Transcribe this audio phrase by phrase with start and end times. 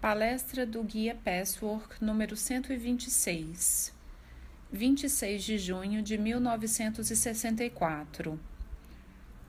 [0.00, 3.92] Palestra do Guia Passwork número 126,
[4.72, 8.40] 26 de junho de 1964.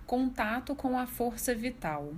[0.06, 2.14] Contato com a força vital.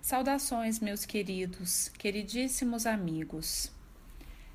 [0.00, 3.72] Saudações, meus queridos, queridíssimos amigos.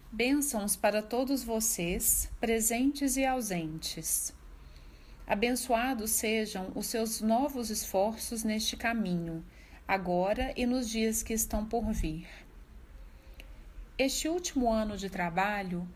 [0.09, 4.33] Bênçãos para todos vocês, presentes e ausentes.
[5.27, 9.43] Abençoados sejam os seus novos esforços neste caminho
[9.87, 12.27] agora e nos dias que estão por vir.
[13.97, 15.87] Este último ano de trabalho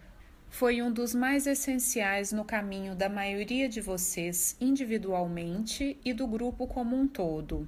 [0.49, 6.67] foi um dos mais essenciais no caminho da maioria de vocês individualmente e do grupo
[6.67, 7.67] como um todo.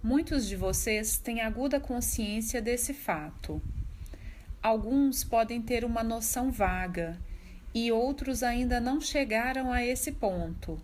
[0.00, 3.60] Muitos de vocês têm aguda consciência desse fato.
[4.62, 7.18] Alguns podem ter uma noção vaga
[7.74, 10.80] e outros ainda não chegaram a esse ponto,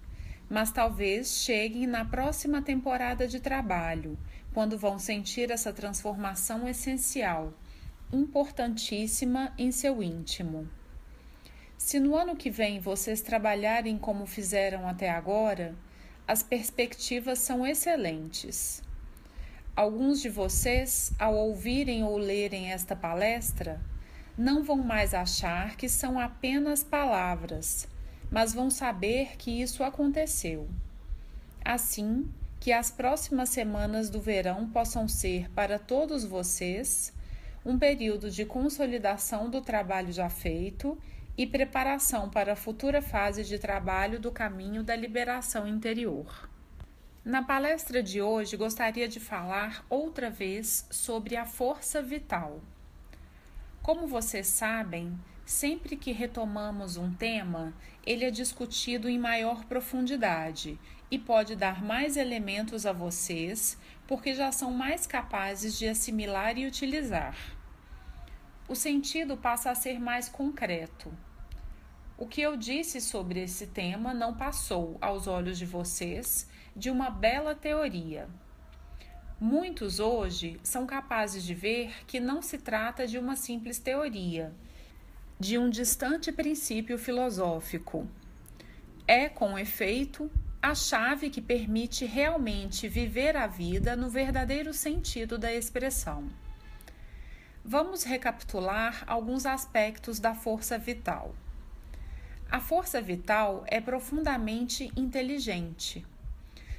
[0.51, 4.19] mas talvez cheguem na próxima temporada de trabalho
[4.59, 7.55] quando vão sentir essa transformação essencial,
[8.12, 10.69] importantíssima em seu íntimo.
[11.77, 15.77] Se no ano que vem vocês trabalharem como fizeram até agora,
[16.27, 18.83] as perspectivas são excelentes.
[19.77, 23.81] Alguns de vocês, ao ouvirem ou lerem esta palestra,
[24.36, 27.86] não vão mais achar que são apenas palavras,
[28.29, 30.69] mas vão saber que isso aconteceu.
[31.64, 32.29] Assim,
[32.69, 37.14] que as próximas semanas do verão possam ser para todos vocês
[37.64, 40.98] um período de consolidação do trabalho já feito
[41.34, 46.46] e preparação para a futura fase de trabalho do caminho da liberação interior.
[47.24, 52.61] Na palestra de hoje, gostaria de falar outra vez sobre a força vital.
[53.83, 55.19] Como vocês sabem,
[55.49, 57.73] Sempre que retomamos um tema,
[58.05, 60.79] ele é discutido em maior profundidade
[61.11, 66.67] e pode dar mais elementos a vocês, porque já são mais capazes de assimilar e
[66.67, 67.35] utilizar.
[68.69, 71.11] O sentido passa a ser mais concreto.
[72.19, 77.08] O que eu disse sobre esse tema não passou, aos olhos de vocês, de uma
[77.08, 78.29] bela teoria.
[79.41, 84.55] Muitos hoje são capazes de ver que não se trata de uma simples teoria
[85.39, 88.09] de um distante princípio filosófico.
[89.07, 90.29] É, com efeito,
[90.61, 96.29] a chave que permite realmente viver a vida no verdadeiro sentido da expressão.
[97.65, 101.33] Vamos recapitular alguns aspectos da força vital.
[102.51, 106.05] A força vital é profundamente inteligente.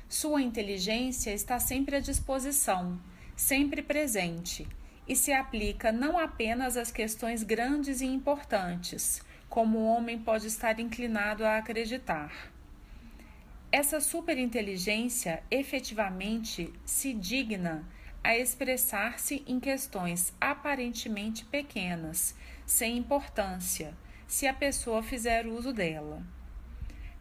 [0.09, 2.99] Sua inteligência está sempre à disposição,
[3.37, 4.67] sempre presente
[5.09, 10.79] e se aplica não apenas às questões grandes e importantes, como o homem pode estar
[10.79, 12.31] inclinado a acreditar.
[13.71, 17.83] Essa superinteligência efetivamente se digna
[18.23, 23.97] a expressar-se em questões aparentemente pequenas, sem importância,
[24.27, 26.21] se a pessoa fizer uso dela.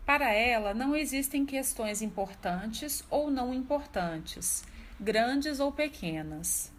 [0.04, 4.62] Para ela, não existem questões importantes ou não importantes,
[5.00, 6.76] grandes ou pequenas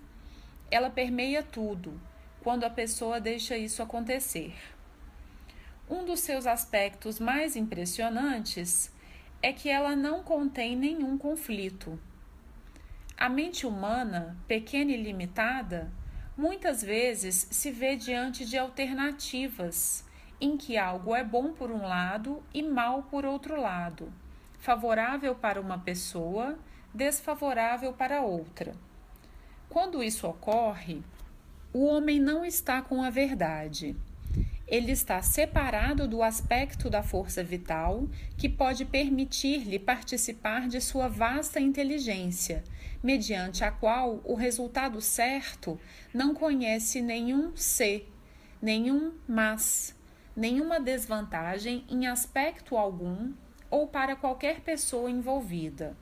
[0.72, 2.00] ela permeia tudo
[2.42, 4.54] quando a pessoa deixa isso acontecer.
[5.90, 8.92] Um dos seus aspectos mais impressionantes
[9.42, 12.00] é que ela não contém nenhum conflito.
[13.18, 15.92] A mente humana, pequena e limitada,
[16.38, 20.06] muitas vezes se vê diante de alternativas
[20.40, 24.12] em que algo é bom por um lado e mal por outro lado,
[24.60, 26.58] favorável para uma pessoa,
[26.94, 28.74] desfavorável para outra.
[29.70, 31.04] Quando isso ocorre,
[31.72, 33.96] o homem não está com a verdade.
[34.68, 41.60] Ele está separado do aspecto da força vital que pode permitir-lhe participar de sua vasta
[41.60, 42.64] inteligência,
[43.04, 45.80] mediante a qual o resultado certo
[46.12, 48.08] não conhece nenhum se,
[48.60, 49.96] nenhum mas,
[50.36, 53.34] nenhuma desvantagem em aspecto algum
[53.70, 55.96] ou para qualquer pessoa envolvida.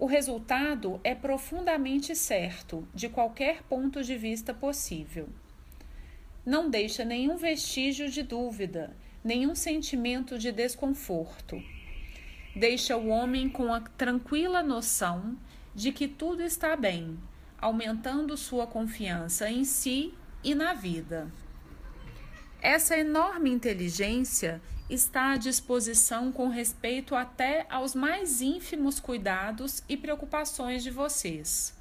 [0.00, 5.28] O resultado é profundamente certo, de qualquer ponto de vista possível.
[6.44, 11.62] Não deixa nenhum vestígio de dúvida, nenhum sentimento de desconforto.
[12.56, 15.36] Deixa o homem com a tranquila noção
[15.74, 17.18] de que tudo está bem,
[17.58, 21.30] aumentando sua confiança em si e na vida.
[22.62, 30.82] Essa enorme inteligência está à disposição com respeito até aos mais ínfimos cuidados e preocupações
[30.82, 31.72] de vocês.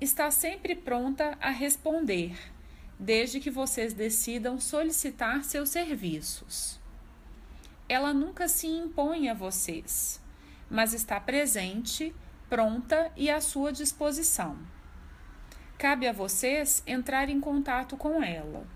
[0.00, 2.36] Está sempre pronta a responder,
[2.98, 6.80] desde que vocês decidam solicitar seus serviços.
[7.88, 10.20] Ela nunca se impõe a vocês,
[10.68, 12.12] mas está presente,
[12.50, 14.58] pronta e à sua disposição.
[15.78, 18.66] Cabe a vocês entrar em contato com ela.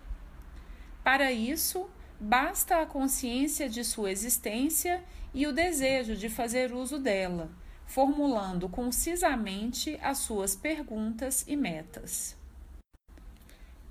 [1.02, 1.88] Para isso,
[2.20, 7.50] basta a consciência de sua existência e o desejo de fazer uso dela,
[7.86, 12.36] formulando concisamente as suas perguntas e metas.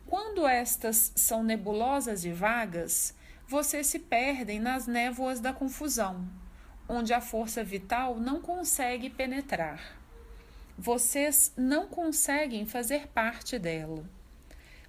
[0.05, 3.13] Quando estas são nebulosas e vagas,
[3.47, 6.27] vocês se perdem nas névoas da confusão,
[6.87, 9.97] onde a força vital não consegue penetrar.
[10.77, 14.03] Vocês não conseguem fazer parte dela.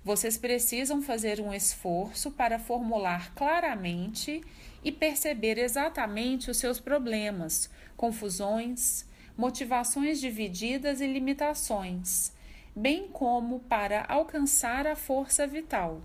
[0.09, 4.41] Vocês precisam fazer um esforço para formular claramente
[4.83, 9.05] e perceber exatamente os seus problemas, confusões,
[9.37, 12.33] motivações divididas e limitações,
[12.75, 16.01] bem como para alcançar a força vital,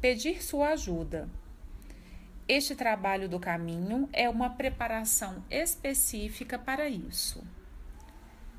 [0.00, 1.28] pedir sua ajuda.
[2.48, 7.44] Este trabalho do caminho é uma preparação específica para isso.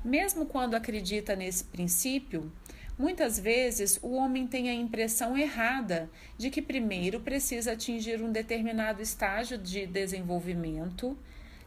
[0.04, 2.52] Mesmo quando acredita nesse princípio,
[2.98, 9.02] muitas vezes o homem tem a impressão errada de que primeiro precisa atingir um determinado
[9.02, 11.16] estágio de desenvolvimento,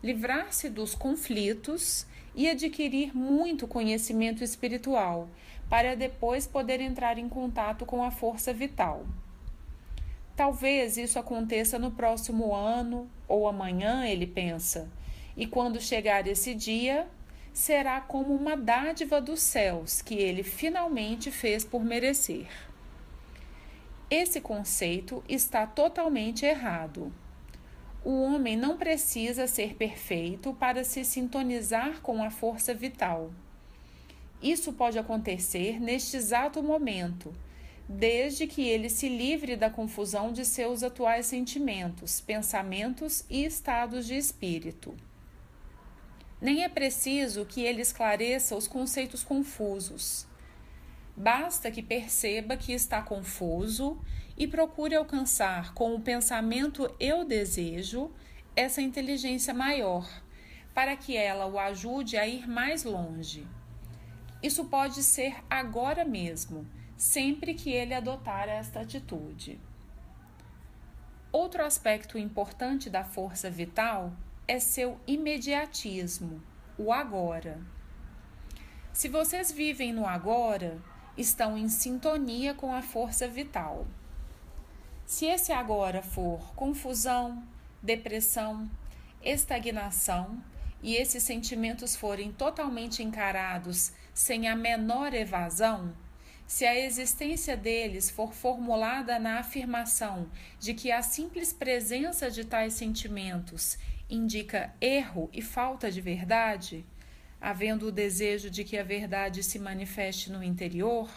[0.03, 5.27] livrar-se dos conflitos e adquirir muito conhecimento espiritual,
[5.69, 9.05] para depois poder entrar em contato com a força vital.
[10.35, 14.87] Talvez isso aconteça no próximo ano ou amanhã, ele pensa.
[15.35, 17.07] E quando chegar esse dia,
[17.57, 22.47] será como uma dádiva dos céus que ele finalmente fez por merecer.
[24.11, 27.11] Esse conceito está totalmente errado.
[28.05, 33.31] O homem não precisa ser perfeito para se sintonizar com a força vital.
[34.39, 37.33] Isso pode acontecer neste exato momento
[37.89, 44.15] desde que ele se livre da confusão de seus atuais sentimentos, pensamentos e estados de
[44.15, 44.93] espírito.
[46.39, 50.27] Nem é preciso que ele esclareça os conceitos confusos.
[51.15, 53.99] Basta que perceba que está confuso
[54.37, 58.11] e procure alcançar com o pensamento eu desejo
[58.55, 60.07] essa inteligência maior,
[60.75, 63.47] para que ela o ajude a ir mais longe.
[64.43, 69.59] Isso pode ser agora mesmo sempre que ele adotar esta atitude.
[71.31, 74.13] Outro aspecto importante da força vital
[74.47, 76.41] é seu imediatismo,
[76.77, 77.59] o agora.
[78.93, 80.81] Se vocês vivem no agora,
[81.17, 83.85] estão em sintonia com a força vital.
[85.05, 87.43] Se esse agora for confusão,
[87.83, 88.69] depressão,
[89.21, 90.41] estagnação
[90.81, 95.93] e esses sentimentos forem totalmente encarados sem a menor evasão,
[96.45, 102.73] se a existência deles for formulada na afirmação de que a simples presença de tais
[102.73, 103.77] sentimentos
[104.09, 106.85] indica erro e falta de verdade,
[107.39, 111.09] havendo o desejo de que a verdade se manifeste no interior,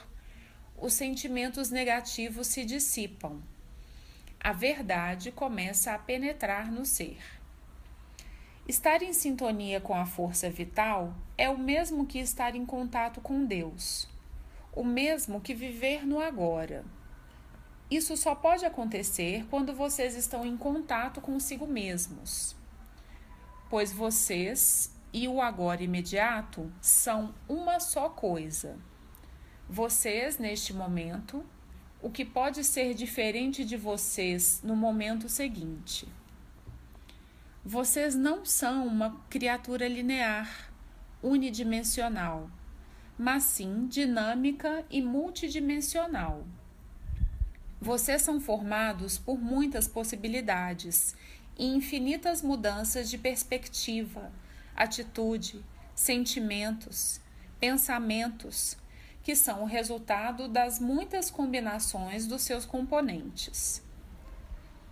[0.76, 3.40] os sentimentos negativos se dissipam.
[4.38, 7.18] A verdade começa a penetrar no ser.
[8.66, 13.44] Estar em sintonia com a força vital é o mesmo que estar em contato com
[13.44, 14.08] Deus
[14.72, 16.84] o mesmo que viver no agora.
[17.90, 22.54] Isso só pode acontecer quando vocês estão em contato consigo mesmos,
[23.70, 28.76] pois vocês e o agora imediato são uma só coisa.
[29.68, 31.42] Vocês, neste momento,
[32.02, 36.06] o que pode ser diferente de vocês no momento seguinte.
[37.64, 40.70] Vocês não são uma criatura linear,
[41.22, 42.50] unidimensional
[43.22, 46.46] mas sim dinâmica e multidimensional.
[47.78, 51.14] Vocês são formados por muitas possibilidades
[51.58, 54.32] e infinitas mudanças de perspectiva,
[54.76, 55.64] atitude,
[55.94, 57.20] sentimentos,
[57.58, 58.76] pensamentos,
[59.22, 63.82] que são o resultado das muitas combinações dos seus componentes.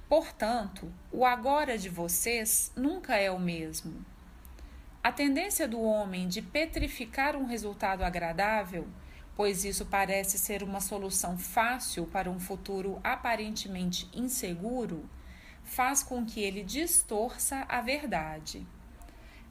[0.09, 4.05] Portanto, o agora de vocês nunca é o mesmo.
[5.03, 8.87] A tendência do homem de petrificar um resultado agradável,
[9.35, 15.09] pois isso parece ser uma solução fácil para um futuro aparentemente inseguro,
[15.69, 18.67] faz com que ele distorça a verdade.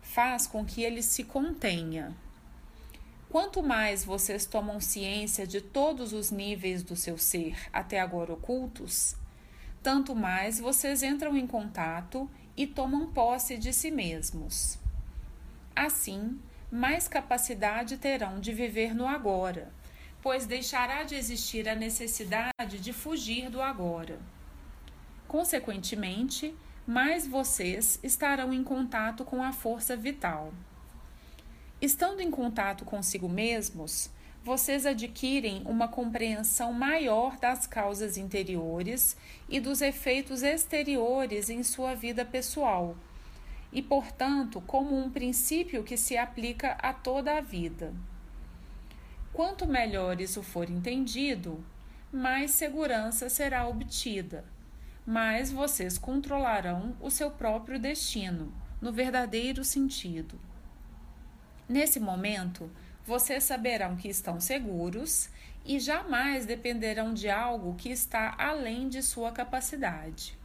[0.02, 2.16] Faz com que ele se contenha.
[3.30, 9.16] Quanto mais vocês tomam ciência de todos os níveis do seu ser até agora ocultos,
[9.84, 14.80] tanto mais vocês entram em contato e tomam posse de si mesmos.
[15.76, 16.40] Assim,
[16.72, 19.72] mais capacidade terão de viver no agora,
[20.22, 24.20] pois deixará de existir a necessidade de fugir do agora.
[25.28, 26.56] Consequentemente,
[26.86, 30.54] mais vocês estarão em contato com a força vital.
[31.82, 34.10] Estando em contato consigo mesmos,
[34.42, 39.18] vocês adquirem uma compreensão maior das causas interiores
[39.50, 42.96] e dos efeitos exteriores em sua vida pessoal,
[43.74, 47.94] e, portanto, como um princípio que se aplica a toda a vida.
[49.34, 51.62] Quanto melhor isso for entendido,
[52.12, 54.46] mais segurança será obtida,
[55.08, 60.38] mais vocês controlarão o seu próprio destino, no verdadeiro sentido.
[61.70, 62.70] Nesse momento,
[63.06, 65.30] vocês saberão que estão seguros
[65.64, 70.38] e jamais dependerão de algo que está além de sua capacidade.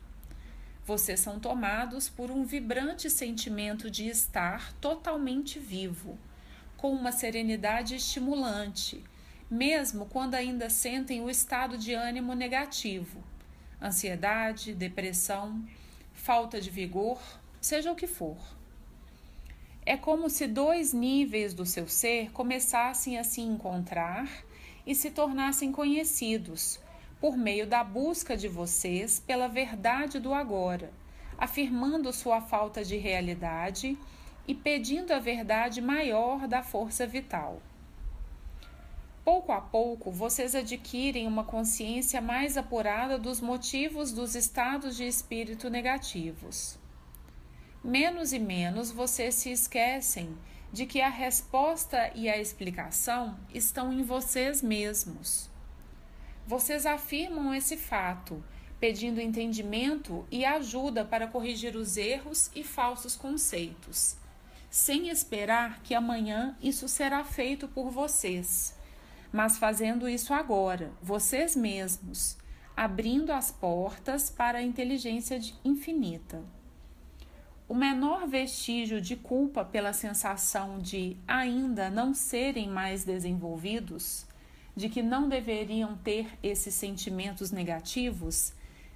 [0.87, 6.17] Vocês são tomados por um vibrante sentimento de estar totalmente vivo,
[6.77, 9.03] com uma serenidade estimulante,
[9.51, 13.25] mesmo quando ainda sentem o estado de ânimo negativo,
[13.83, 15.63] ansiedade, depressão,
[16.13, 17.21] falta de vigor,
[17.61, 18.39] seja o que for.
[19.85, 24.29] É como se dois níveis do seu ser começassem a se encontrar
[24.87, 26.81] e se tornassem conhecidos
[27.21, 30.93] por meio da busca de vocês pela verdade do agora,
[31.37, 33.99] afirmando sua falta de realidade
[34.47, 37.61] e pedindo a verdade maior da força vital.
[39.25, 45.71] Pouco a pouco, vocês adquirem uma consciência mais apurada dos motivos dos estados de espírito
[45.71, 46.81] negativos
[47.83, 50.37] menos e menos vocês se esquecem
[50.73, 55.51] de que a resposta e a explicação estão em vocês mesmos.
[56.47, 58.43] Vocês afirmam esse fato,
[58.79, 64.17] pedindo entendimento e ajuda para corrigir os erros e falsos conceitos,
[64.71, 68.75] sem esperar que amanhã isso será feito por vocês,
[69.33, 72.37] mas fazendo isso agora, vocês mesmos,
[72.77, 76.43] abrindo as portas para a inteligência infinita.
[77.69, 84.27] O menor vestígio de culpa pela sensação de ainda não serem mais desenvolvidos,
[84.77, 88.53] de que não deveriam ter esses sentimentos negativos,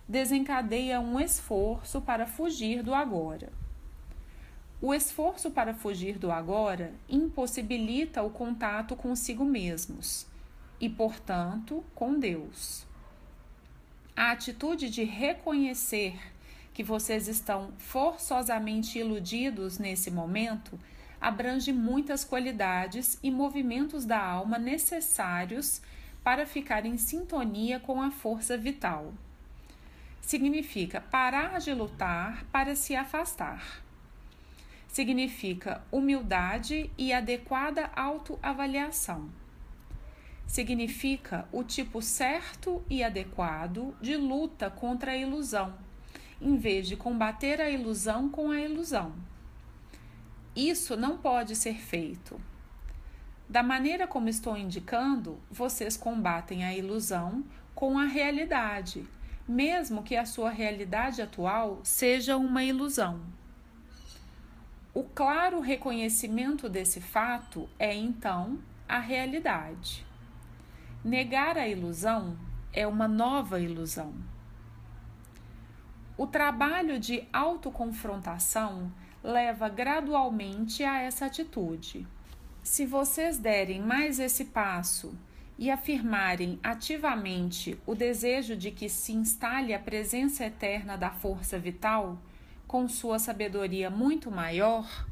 [0.06, 3.50] desencadeia um esforço para fugir do agora.
[4.80, 10.26] O esforço para fugir do agora impossibilita o contato consigo mesmos
[10.78, 12.87] e, portanto, com Deus.
[14.14, 16.18] A atitude de reconhecer
[16.75, 20.78] que vocês estão forçosamente iludidos nesse momento
[21.18, 25.80] abrange muitas qualidades e movimentos da alma necessários
[26.23, 29.14] para ficar em sintonia com a força vital.
[30.21, 33.85] Significa parar de lutar para se afastar.
[34.96, 39.28] Significa humildade e adequada autoavaliação.
[40.46, 45.74] Significa o tipo certo e adequado de luta contra a ilusão
[46.40, 49.12] em vez de combater a ilusão com a ilusão.
[50.56, 52.40] Isso não pode ser feito.
[53.46, 59.06] Da maneira como estou indicando, vocês combatem a ilusão com a realidade,
[59.46, 63.20] mesmo que a sua realidade atual seja uma ilusão.
[64.96, 70.06] O claro reconhecimento desse fato é então a realidade.
[71.04, 72.34] Negar a ilusão
[72.72, 74.14] é uma nova ilusão.
[76.16, 78.90] O trabalho de autoconfrontação
[79.22, 82.06] leva gradualmente a essa atitude.
[82.62, 85.14] Se vocês derem mais esse passo
[85.58, 92.18] e afirmarem ativamente o desejo de que se instale a presença eterna da força vital,
[92.66, 95.06] com sua sabedoria muito maior,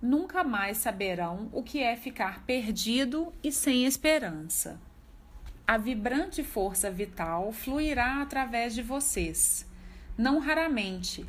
[0.00, 4.80] nunca mais saberão o que é ficar perdido e sem esperança.
[5.66, 9.66] A vibrante força vital fluirá através de vocês
[10.16, 11.26] não raramente,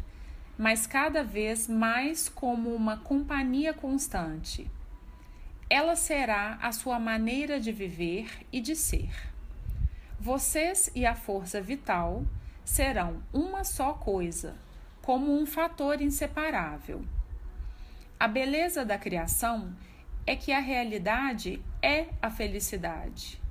[0.57, 4.69] mas cada vez mais como uma companhia constante.
[5.69, 9.11] Ela será a sua maneira de viver e de ser.
[10.19, 12.25] Vocês e a força vital
[12.63, 14.55] serão uma só coisa,
[15.07, 17.01] como um fator inseparável.
[18.19, 19.73] A beleza da criação
[20.27, 23.41] é que a realidade é a felicidade.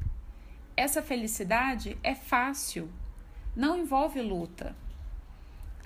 [0.77, 2.93] Essa felicidade é fácil,
[3.57, 4.77] não envolve luta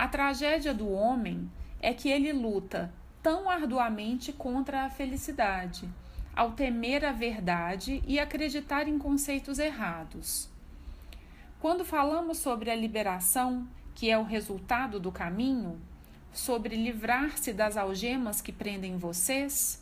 [0.00, 2.91] a tragédia do homem é que ele luta
[3.23, 5.87] tão arduamente contra a felicidade,
[6.35, 10.49] ao temer a verdade e acreditar em conceitos errados.
[11.61, 13.69] Quando falamos sobre a liberação,
[14.00, 15.78] que é o resultado do caminho,
[16.33, 19.78] sobre livrar-se das algemas que prendem vocês,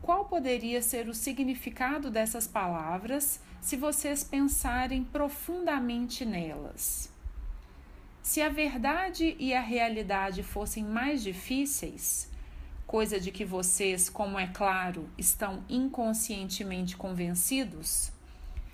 [0.00, 7.12] qual poderia ser o significado dessas palavras se vocês pensarem profundamente nelas?
[8.22, 12.30] Se a verdade e a realidade fossem mais difíceis,
[12.86, 18.10] coisa de que vocês, como é claro, estão inconscientemente convencidos?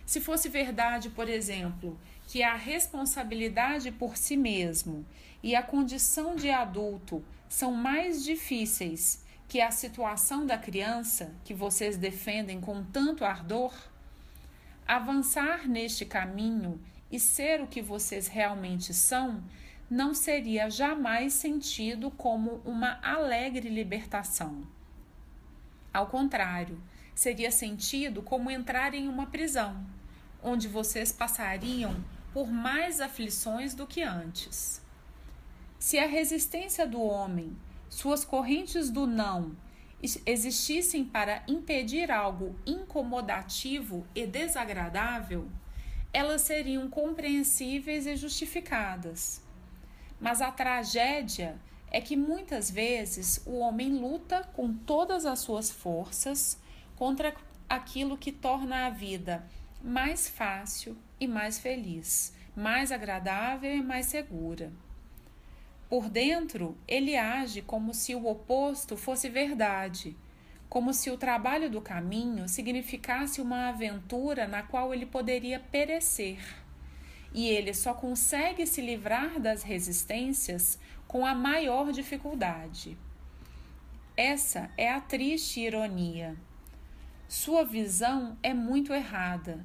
[0.06, 5.04] Se fosse verdade, por exemplo, que a responsabilidade por si mesmo
[5.42, 11.96] e a condição de adulto são mais difíceis que a situação da criança que vocês
[11.96, 13.72] defendem com tanto ardor,
[14.86, 16.78] avançar neste caminho
[17.10, 19.42] e ser o que vocês realmente são
[19.88, 24.66] não seria jamais sentido como uma alegre libertação.
[25.94, 26.78] Ao contrário,
[27.14, 29.82] seria sentido como entrar em uma prisão,
[30.42, 31.96] onde vocês passariam
[32.32, 34.82] por mais aflições do que antes.
[35.78, 37.56] Se a resistência do homem,
[37.88, 39.56] suas correntes do não,
[40.26, 45.48] existissem para impedir algo incomodativo e desagradável,
[46.12, 49.42] elas seriam compreensíveis e justificadas.
[50.20, 51.58] Mas a tragédia
[51.90, 56.58] é que muitas vezes o homem luta com todas as suas forças
[56.96, 57.34] contra
[57.68, 59.44] aquilo que torna a vida
[59.82, 64.72] mais fácil e mais feliz, mais agradável e mais segura.
[65.88, 70.16] Por dentro, ele age como se o oposto fosse verdade,
[70.68, 76.38] como se o trabalho do caminho significasse uma aventura na qual ele poderia perecer.
[77.32, 82.98] E ele só consegue se livrar das resistências com a maior dificuldade.
[84.14, 86.36] Essa é a triste ironia.
[87.28, 89.62] Sua visão é muito errada.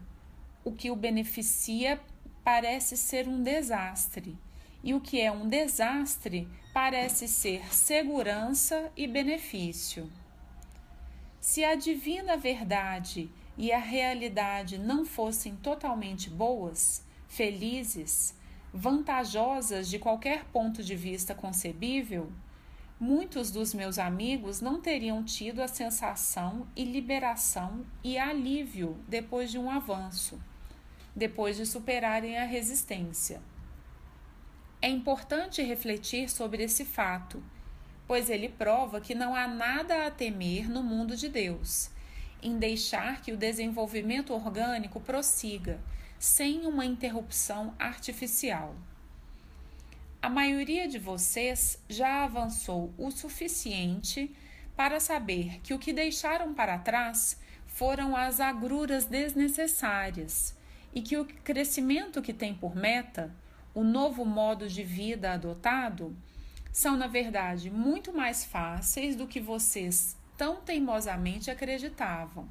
[0.66, 1.98] O que o beneficia
[2.44, 4.38] parece ser um desastre
[4.84, 10.12] e o que é um desastre parece ser segurança e benefício.
[11.40, 18.36] Se a divina verdade e a realidade não fossem totalmente boas, felizes,
[18.74, 22.30] vantajosas de qualquer ponto de vista concebível,
[23.04, 29.60] muitos dos meus amigos não teriam tido a sensação e liberação e alívio depois de
[29.60, 30.42] um avanço,
[31.14, 33.42] depois de superarem a resistência.
[34.82, 37.44] É importante refletir sobre esse fato,
[38.08, 41.90] pois ele prova que não há nada a temer no mundo de Deus,
[42.42, 45.78] em deixar que o desenvolvimento orgânico prossiga,
[46.18, 48.74] sem uma interrupção artificial.
[50.24, 54.34] A maioria de vocês já avançou o suficiente
[54.74, 60.56] para saber que o que deixaram para trás foram as agruras desnecessárias
[60.94, 63.36] e que o crescimento que tem por meta
[63.76, 66.16] o novo modo de vida adotado
[66.72, 72.48] são, na verdade, muito mais fáceis do que vocês tão teimosamente acreditavam.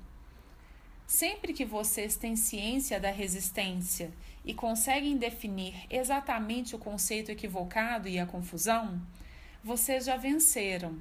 [1.07, 4.13] Sempre que vocês têm ciência da resistência
[4.45, 9.01] e conseguem definir exatamente o conceito equivocado e a confusão,
[9.63, 10.99] vocês já venceram,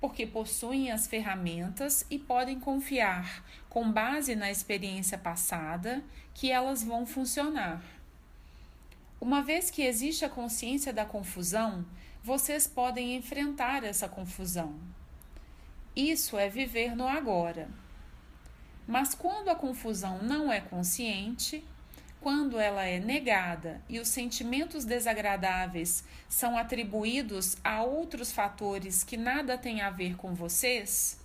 [0.00, 7.04] porque possuem as ferramentas e podem confiar, com base na experiência passada, que elas vão
[7.04, 7.82] funcionar.
[9.20, 11.84] Uma vez que existe a consciência da confusão,
[12.22, 14.78] vocês podem enfrentar essa confusão.
[15.94, 17.68] Isso é viver no agora.
[18.86, 21.62] Mas quando a confusão não é consciente,
[22.20, 29.56] quando ela é negada e os sentimentos desagradáveis são atribuídos a outros fatores que nada
[29.56, 31.18] têm a ver com vocês,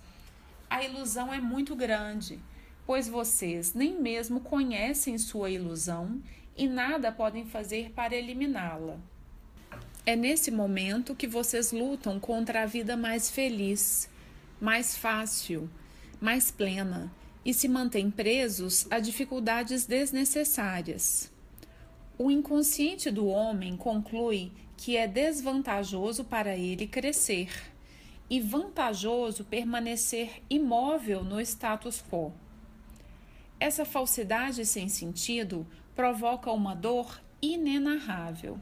[0.70, 2.40] a ilusão é muito grande,
[2.86, 6.20] pois vocês nem mesmo conhecem sua ilusão
[6.56, 8.98] e nada podem fazer para eliminá-la.
[10.06, 14.08] É nesse momento que vocês lutam contra a vida mais feliz,
[14.58, 15.68] mais fácil,
[16.20, 17.12] mais plena
[17.46, 21.32] e se mantêm presos a dificuldades desnecessárias.
[22.18, 27.48] O inconsciente do homem conclui que é desvantajoso para ele crescer
[28.28, 32.32] e vantajoso permanecer imóvel no status quo.
[33.60, 38.58] Essa falsidade sem sentido provoca uma dor inenarrável.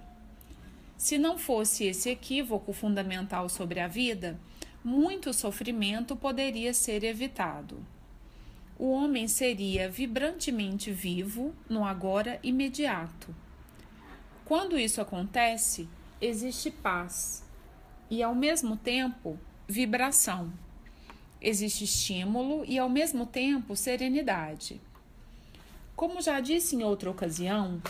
[0.98, 4.38] Se não fosse esse equívoco fundamental sobre a vida,
[4.84, 7.93] muito sofrimento poderia ser evitado.
[8.78, 13.34] O homem seria vibrantemente vivo no agora imediato.
[14.44, 15.88] Quando isso acontece,
[16.20, 17.44] existe paz
[18.10, 20.52] e, ao mesmo tempo, vibração.
[21.40, 24.80] Existe estímulo e, ao mesmo tempo, serenidade.
[25.94, 27.80] Como já disse em outra ocasião,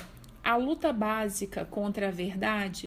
[0.43, 2.85] a luta básica contra a verdade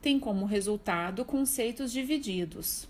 [0.00, 2.88] tem como resultado conceitos divididos.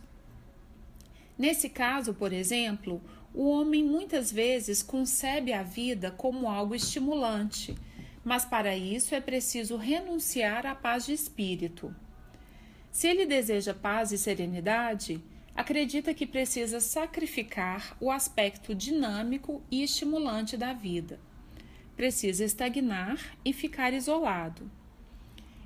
[1.39, 3.01] Nesse caso, por exemplo,
[3.35, 7.77] o homem muitas vezes concebe a vida como algo estimulante,
[8.25, 11.95] mas para isso é preciso renunciar à paz de espírito.
[12.91, 15.23] Se ele deseja paz e serenidade,
[15.55, 21.21] acredita que precisa sacrificar o aspecto dinâmico e estimulante da vida.
[21.97, 24.71] Precisa estagnar e ficar isolado.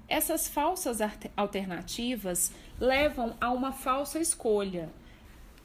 [0.07, 0.98] Essas falsas
[1.37, 4.90] alternativas levam a uma falsa escolha,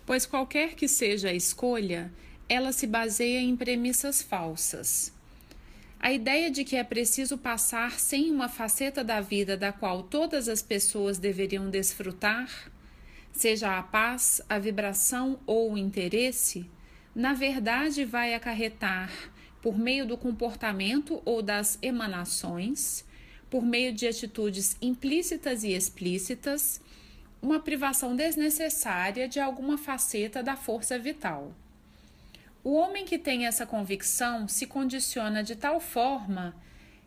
[0.09, 2.11] pois qualquer que seja a escolha,
[2.49, 5.13] ela se baseia em premissas falsas.
[5.99, 10.49] A ideia de que é preciso passar sem uma faceta da vida da qual todas
[10.49, 12.71] as pessoas deveriam desfrutar,
[13.31, 16.65] seja a paz, a vibração ou o interesse,
[17.13, 19.11] na verdade vai acarretar,
[19.61, 23.05] por meio do comportamento ou das emanações,
[23.47, 26.81] por meio de atitudes implícitas e explícitas,
[27.41, 31.53] uma privação desnecessária de alguma faceta da força vital.
[32.63, 36.55] O homem que tem essa convicção se condiciona de tal forma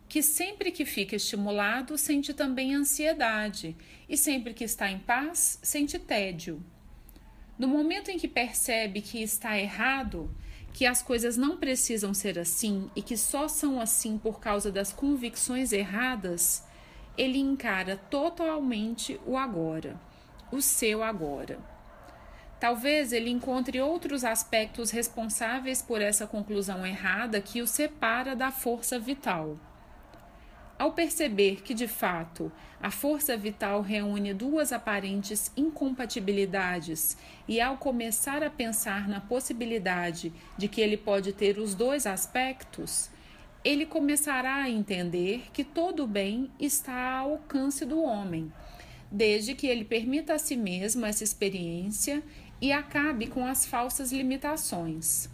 [0.09, 3.77] que sempre que fica estimulado sente também ansiedade
[4.09, 6.62] e sempre que está em paz sente tédio.
[7.59, 10.35] No momento em que percebe que está errado,
[10.73, 14.92] que as coisas não precisam ser assim e que só são assim por causa das
[14.92, 16.64] convicções erradas,
[17.16, 20.01] ele encara totalmente o agora,
[20.53, 21.59] o seu agora.
[22.61, 29.01] Talvez ele encontre outros aspectos responsáveis por essa conclusão errada que o separa da força
[29.01, 29.59] vital.
[30.79, 37.17] Ao perceber que, de fato, a força vital reúne duas aparentes incompatibilidades
[37.49, 43.11] e ao começar a pensar na possibilidade de que ele pode ter os dois aspectos,
[43.65, 48.53] ele começará a entender que todo bem está ao alcance do homem,
[49.12, 52.22] desde que ele permita a si mesmo essa experiência
[52.61, 55.29] e acabe com as falsas limitações.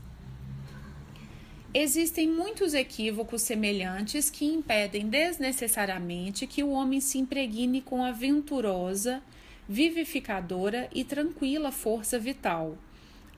[1.73, 9.23] Existem muitos equívocos semelhantes que impedem desnecessariamente que o homem se impregne com a venturosa,
[9.69, 12.77] vivificadora e tranquila força vital,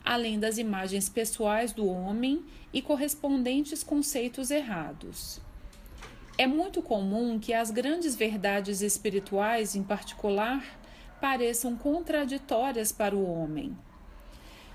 [0.03, 5.41] além das imagens pessoais do homem e correspondentes conceitos errados.
[6.41, 10.65] É muito comum que as grandes verdades espirituais, em particular,
[11.21, 13.77] pareçam contraditórias para o homem.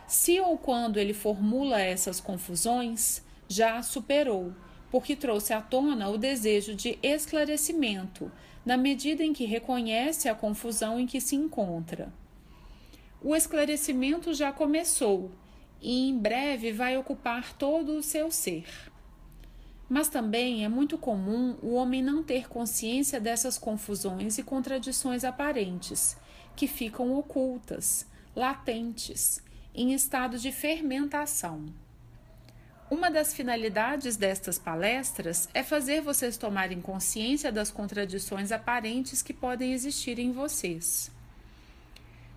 [0.06, 4.54] Se ou quando ele formula essas confusões, já superou,
[4.92, 8.32] porque trouxe à tona o desejo de esclarecimento,
[8.64, 12.14] na medida em que reconhece a confusão em que se encontra.
[13.24, 15.32] O esclarecimento já começou
[15.82, 18.68] e em breve vai ocupar todo o seu ser.
[19.88, 26.18] Mas também é muito comum o homem não ter consciência dessas confusões e contradições aparentes
[26.56, 29.44] que ficam ocultas, latentes,
[29.74, 31.66] em estado de fermentação.
[32.90, 39.74] Uma das finalidades destas palestras é fazer vocês tomarem consciência das contradições aparentes que podem
[39.74, 41.12] existir em vocês.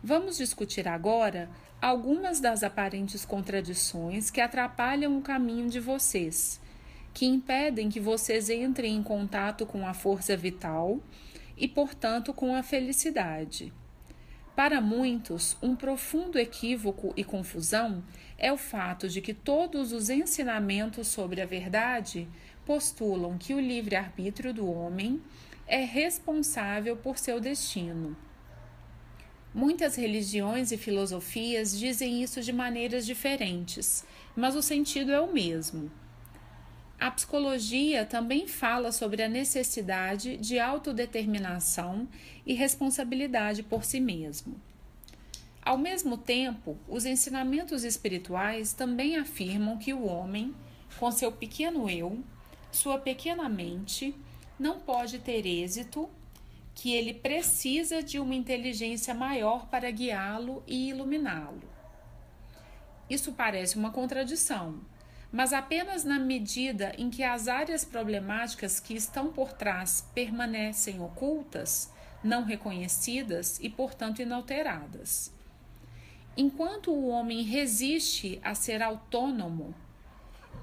[0.03, 1.51] Vamos discutir agora
[1.83, 6.59] algumas das aparentes contradições que atrapalham o caminho de vocês,
[7.13, 11.01] que impedem que vocês entrem em contato com a força vital
[11.57, 13.73] e, portanto, com a felicidade.
[14.55, 18.03] Para muitos, um profundo equívoco e confusão
[18.37, 22.29] é o fato de que todos os ensinamentos sobre a verdade
[22.67, 25.23] postulam que o livre-arbítrio do homem
[25.67, 28.17] é responsável por seu destino.
[29.55, 34.05] Muitas religiões e filosofias dizem isso de maneiras diferentes,
[34.37, 35.91] mas o sentido é o mesmo.
[37.01, 42.09] A psicologia também fala sobre a necessidade de autodeterminação
[42.45, 44.61] e responsabilidade por si mesmo.
[45.63, 50.53] Ao mesmo tempo, os ensinamentos espirituais também afirmam que o homem,
[50.99, 52.19] com seu pequeno eu,
[52.73, 54.13] sua pequena mente,
[54.59, 56.11] não pode ter êxito,
[56.75, 61.63] que ele precisa de uma inteligência maior para guiá-lo e iluminá-lo.
[63.09, 64.81] Isso parece uma contradição,
[65.31, 71.93] mas apenas na medida em que as áreas problemáticas que estão por trás permanecem ocultas,
[72.25, 75.33] não reconhecidas e, portanto, inalteradas.
[76.37, 79.75] Enquanto o homem resiste a ser autônomo,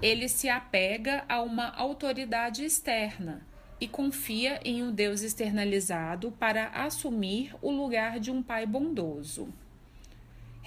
[0.02, 3.46] ele se apega a uma autoridade externa
[3.80, 9.54] e confia em um Deus externalizado para assumir o lugar de um pai bondoso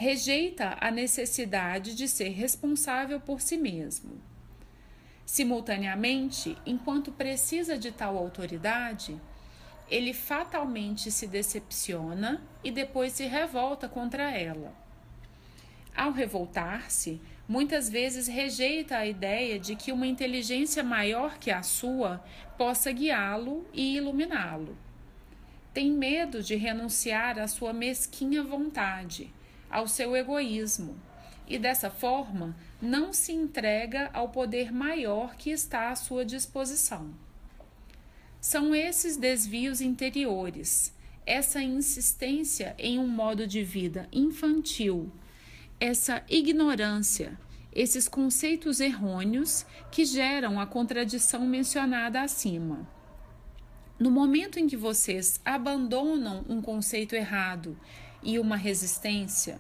[0.01, 4.13] rejeita a necessidade de ser responsável por si mesmo.
[5.27, 9.21] Simultaneamente, enquanto precisa de tal autoridade,
[9.91, 14.73] ele fatalmente se decepciona e depois se revolta contra ela.
[15.97, 22.25] Ao revoltar-se, muitas vezes rejeita a ideia de que uma inteligência maior que a sua
[22.57, 24.79] possa guiá-lo e iluminá-lo.
[25.75, 29.37] Tem medo de renunciar à sua mesquinha vontade
[29.71, 30.97] ao seu egoísmo
[31.47, 37.13] e, dessa forma, não se entrega ao poder maior que está à sua disposição.
[38.41, 40.95] São esses desvios interiores,
[41.27, 45.11] essa insistência em um modo de vida infantil,
[45.81, 47.39] essa ignorância,
[47.73, 52.89] esses conceitos errôneos que geram a contradição mencionada acima.
[53.99, 57.77] No momento em que vocês abandonam um conceito errado
[58.23, 59.59] e uma resistência,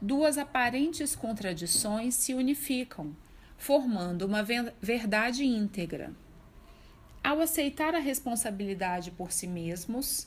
[0.00, 3.14] duas aparentes contradições se unificam,
[3.56, 4.42] formando uma
[4.80, 6.12] verdade íntegra.
[7.22, 10.26] Ao aceitar a responsabilidade por si mesmos,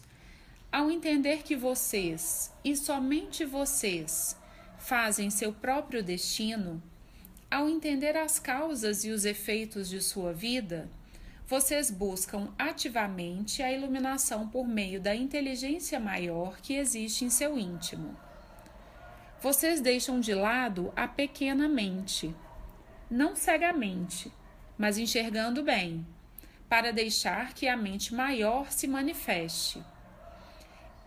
[0.72, 4.38] ao entender que vocês e somente vocês
[4.78, 6.82] fazem seu próprio destino,
[7.50, 10.90] ao entender as causas e os efeitos de sua vida,
[11.52, 18.18] vocês buscam ativamente a iluminação por meio da inteligência maior que existe em seu íntimo.
[19.42, 22.34] Vocês deixam de lado a pequena mente,
[23.10, 24.32] não cegamente,
[24.78, 26.08] mas enxergando bem,
[26.70, 29.84] para deixar que a mente maior se manifeste.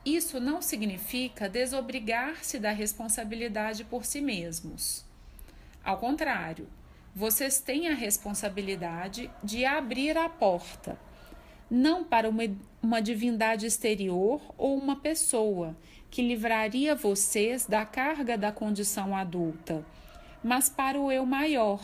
[0.04, 5.06] Isso não significa desobrigar-se da responsabilidade por si mesmos.
[5.82, 6.68] Ao contrário,
[7.14, 10.98] vocês têm a responsabilidade de abrir a porta,
[11.70, 12.42] não para uma,
[12.82, 15.76] uma divindade exterior ou uma pessoa
[16.10, 19.86] que livraria vocês da carga da condição adulta,
[20.42, 21.80] mas para o eu maior,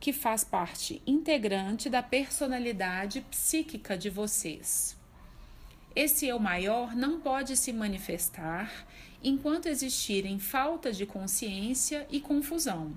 [0.00, 4.96] que faz parte integrante da personalidade psíquica de vocês.
[5.94, 8.86] Esse eu maior não pode se manifestar
[9.22, 12.96] enquanto existirem falta de consciência e confusão.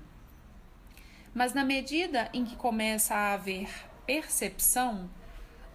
[1.34, 3.68] Mas na medida em que começa a haver
[4.06, 5.08] percepção,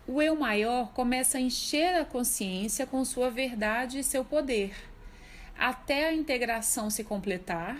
[0.07, 4.73] o eu maior começa a encher a consciência com sua verdade e seu poder,
[5.57, 7.79] até a integração se completar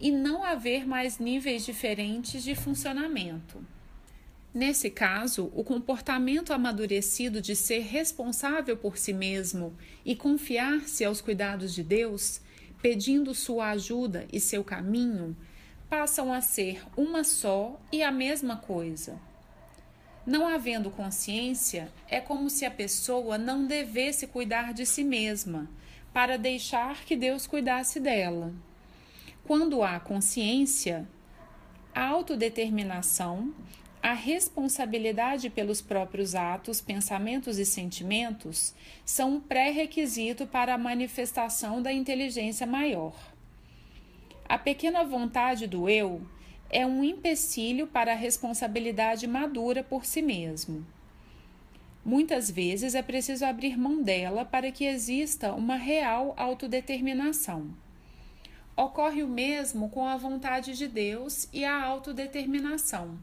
[0.00, 3.64] e não haver mais níveis diferentes de funcionamento.
[4.54, 11.74] Nesse caso, o comportamento amadurecido de ser responsável por si mesmo e confiar-se aos cuidados
[11.74, 12.40] de Deus,
[12.80, 15.36] pedindo sua ajuda e seu caminho,
[15.88, 19.18] passam a ser uma só e a mesma coisa.
[20.26, 25.70] Não havendo consciência, é como se a pessoa não devesse cuidar de si mesma,
[26.12, 28.52] para deixar que Deus cuidasse dela.
[29.46, 31.08] Quando há consciência,
[31.94, 33.54] a autodeterminação,
[34.02, 38.74] a responsabilidade pelos próprios atos, pensamentos e sentimentos
[39.04, 43.37] são um pré-requisito para a manifestação da inteligência maior.
[44.48, 46.22] A pequena vontade do eu
[46.70, 50.86] é um empecilho para a responsabilidade madura por si mesmo.
[52.02, 57.74] Muitas vezes é preciso abrir mão dela para que exista uma real autodeterminação.
[58.74, 63.18] Ocorre o mesmo com a vontade de Deus e a autodeterminação.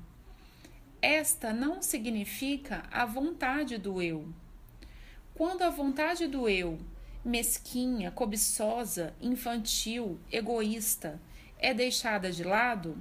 [1.01, 4.27] Esta não significa a vontade do eu.
[5.33, 6.77] Quando a vontade do eu
[7.25, 11.19] mesquinha, cobiçosa, infantil, egoísta
[11.57, 12.95] é deixada de lado,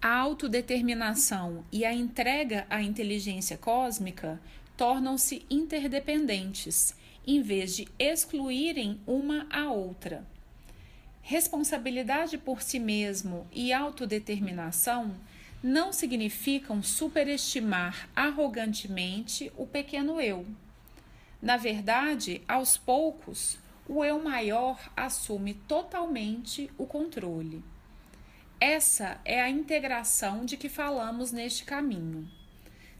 [0.00, 4.40] a autodeterminação e a entrega à inteligência cósmica
[4.76, 6.94] tornam-se interdependentes,
[7.26, 10.24] em vez de excluírem uma a outra.
[11.20, 15.14] Responsabilidade por si mesmo e autodeterminação
[15.62, 20.46] não significam superestimar arrogantemente o pequeno eu.
[21.40, 27.62] Na verdade, aos poucos, o eu maior assume totalmente o controle.
[28.60, 32.28] Essa é a integração de que falamos neste caminho.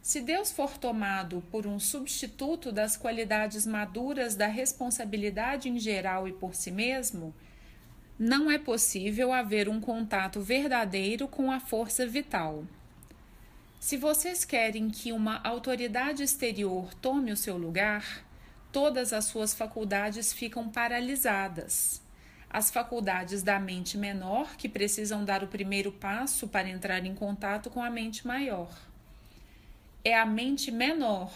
[0.01, 6.33] Se Deus for tomado por um substituto das qualidades maduras da responsabilidade em geral e
[6.33, 7.35] por si mesmo,
[8.19, 12.65] não é possível haver um contato verdadeiro com a força vital.
[13.81, 18.25] Se vocês querem que uma autoridade exterior tome o seu lugar,
[18.73, 22.03] todas as suas faculdades ficam paralisadas.
[22.51, 27.69] As faculdades da mente menor, que precisam dar o primeiro passo para entrar em contato
[27.69, 28.71] com a mente maior.
[30.03, 31.31] É a mente menor,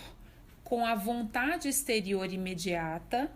[0.65, 3.31] com a vontade exterior imediata,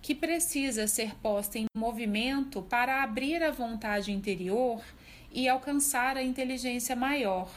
[0.00, 4.82] que precisa ser posta em movimento para abrir a vontade interior
[5.30, 7.50] e alcançar a inteligência maior.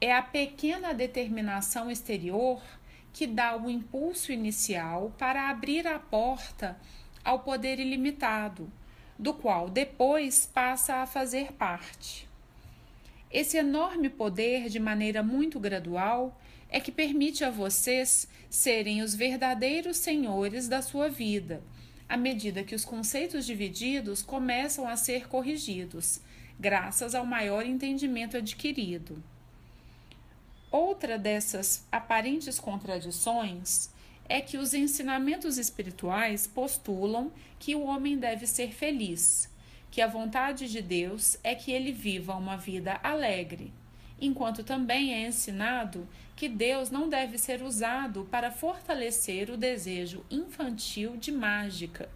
[0.00, 2.60] É a pequena determinação exterior
[3.14, 6.76] que dá o impulso inicial para abrir a porta
[7.24, 8.70] ao poder ilimitado,
[9.16, 12.28] do qual depois passa a fazer parte.
[13.30, 19.96] Esse enorme poder, de maneira muito gradual, é que permite a vocês serem os verdadeiros
[19.98, 21.62] senhores da sua vida,
[22.08, 26.20] à medida que os conceitos divididos começam a ser corrigidos,
[26.58, 29.22] graças ao maior entendimento adquirido.
[30.74, 33.90] Outra dessas aparentes contradições
[34.28, 39.48] é que os ensinamentos espirituais postulam que o homem deve ser feliz,
[39.88, 43.72] que a vontade de Deus é que ele viva uma vida alegre,
[44.20, 51.16] enquanto também é ensinado que Deus não deve ser usado para fortalecer o desejo infantil
[51.16, 52.08] de mágica,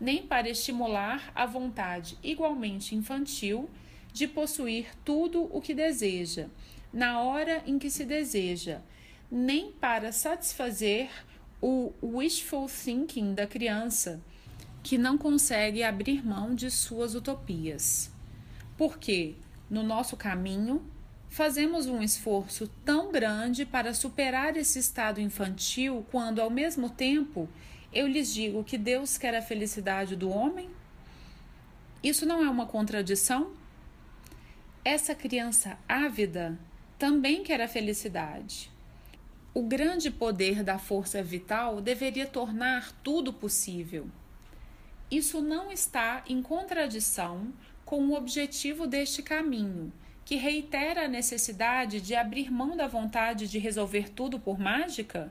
[0.00, 3.68] nem para estimular a vontade igualmente infantil
[4.14, 6.48] de possuir tudo o que deseja,
[6.92, 8.80] na hora em que se deseja,
[9.30, 11.08] nem para satisfazer
[11.60, 14.20] o wishful thinking da criança
[14.82, 18.10] que não consegue abrir mão de suas utopias.
[18.76, 19.36] Porque,
[19.70, 20.84] no nosso caminho,
[21.28, 27.48] fazemos um esforço tão grande para superar esse estado infantil quando, ao mesmo tempo,
[27.92, 30.68] eu lhes digo que Deus quer a felicidade do homem?
[32.02, 33.52] Isso não é uma contradição?
[34.84, 36.58] Essa criança ávida
[37.02, 38.70] também quer a felicidade.
[39.52, 44.08] O grande poder da força vital deveria tornar tudo possível
[45.12, 47.52] isso não está em contradição
[47.84, 49.92] com o objetivo deste caminho,
[50.24, 55.30] que reitera a necessidade de abrir mão da vontade de resolver tudo por mágica?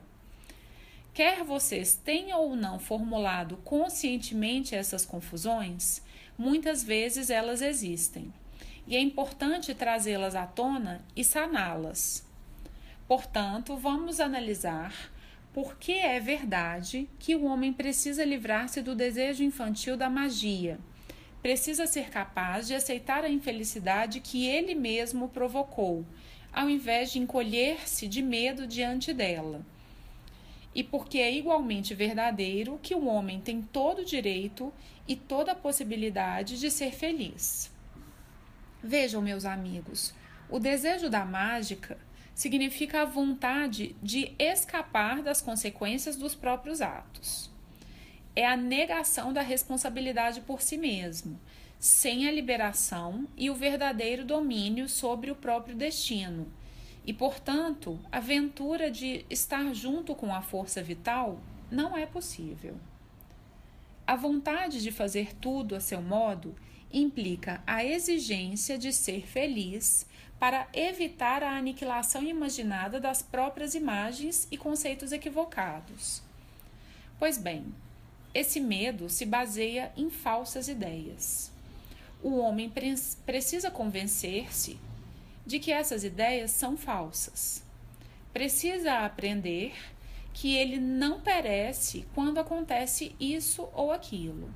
[1.12, 6.00] Quer vocês tenham ou não formulado conscientemente essas confusões,
[6.38, 8.32] muitas vezes elas existem,
[8.86, 12.26] e é importante trazê-las à tona e saná-las.
[13.06, 15.12] Portanto, vamos analisar
[15.52, 20.78] porque é verdade que o homem precisa livrar-se do desejo infantil da magia.
[21.42, 26.06] Precisa ser capaz de aceitar a infelicidade que ele mesmo provocou,
[26.52, 29.60] ao invés de encolher-se de medo diante dela.
[30.74, 34.72] E porque é igualmente verdadeiro que o homem tem todo o direito
[35.06, 37.71] e toda a possibilidade de ser feliz.
[38.82, 40.12] Vejam, meus amigos,
[40.50, 41.96] o desejo da mágica
[42.34, 47.48] significa a vontade de escapar das consequências dos próprios atos.
[48.34, 51.38] É a negação da responsabilidade por si mesmo,
[51.78, 56.50] sem a liberação e o verdadeiro domínio sobre o próprio destino.
[57.06, 61.38] E, portanto, a aventura de estar junto com a força vital
[61.70, 62.76] não é possível.
[64.06, 66.54] A vontade de fazer tudo a seu modo
[66.92, 70.06] implica a exigência de ser feliz
[70.38, 76.20] para evitar a aniquilação imaginada das próprias imagens e conceitos equivocados.
[77.18, 77.66] Pois bem,
[78.34, 81.52] esse medo se baseia em falsas ideias.
[82.22, 84.78] O homem pre precisa convencer-se
[85.46, 87.62] de que essas ideias são falsas.
[88.32, 89.74] Precisa aprender
[90.32, 94.52] que ele não perece quando acontece isso ou aquilo.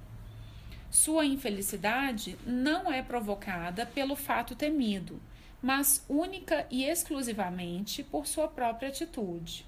[0.96, 5.20] Sua infelicidade não é provocada pelo fato temido,
[5.60, 9.66] mas única e exclusivamente por sua própria atitude.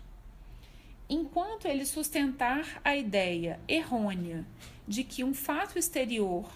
[1.07, 4.47] Enquanto ele sustentar a ideia errônea
[4.87, 6.51] de que um fato exterior,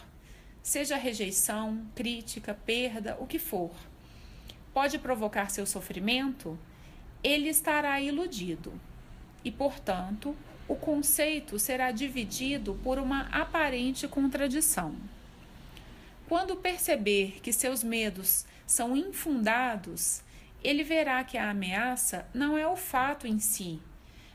[0.62, 3.72] seja rejeição, crítica, perda, o que for,
[4.72, 6.58] pode provocar seu sofrimento,
[7.22, 8.72] ele estará iludido
[9.44, 10.34] e, portanto,
[10.72, 14.96] o conceito será dividido por uma aparente contradição.
[16.26, 20.22] Quando perceber que seus medos são infundados,
[20.64, 23.80] ele verá que a ameaça não é o fato em si,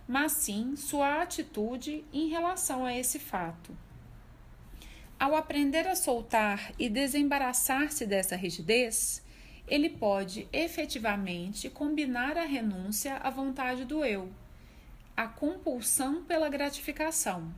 [0.07, 3.75] mas sim sua atitude em relação a esse fato.
[5.19, 9.23] Ao aprender a soltar e desembaraçar-se dessa rigidez,
[9.67, 14.31] ele pode efetivamente combinar a renúncia à vontade do eu,
[15.17, 17.51] a compulsão pela gratificação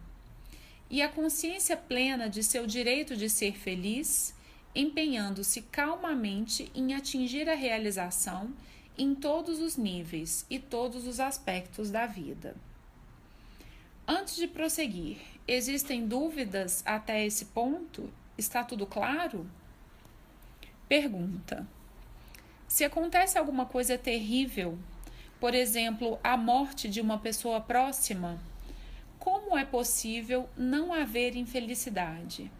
[0.90, 4.34] e a consciência plena de seu direito de ser feliz
[4.74, 8.54] empenhando-se calmamente em atingir a realização
[8.98, 12.56] em todos os níveis e todos os aspectos da vida.
[14.08, 15.18] Antes de prosseguir,
[15.48, 18.10] existem dúvidas até esse ponto?
[18.38, 19.50] Está tudo claro?
[20.88, 21.68] Pergunta:
[22.68, 24.78] Se acontece alguma coisa terrível,
[25.40, 28.40] por exemplo, a morte de uma pessoa próxima,
[29.18, 32.52] como é possível não haver infelicidade?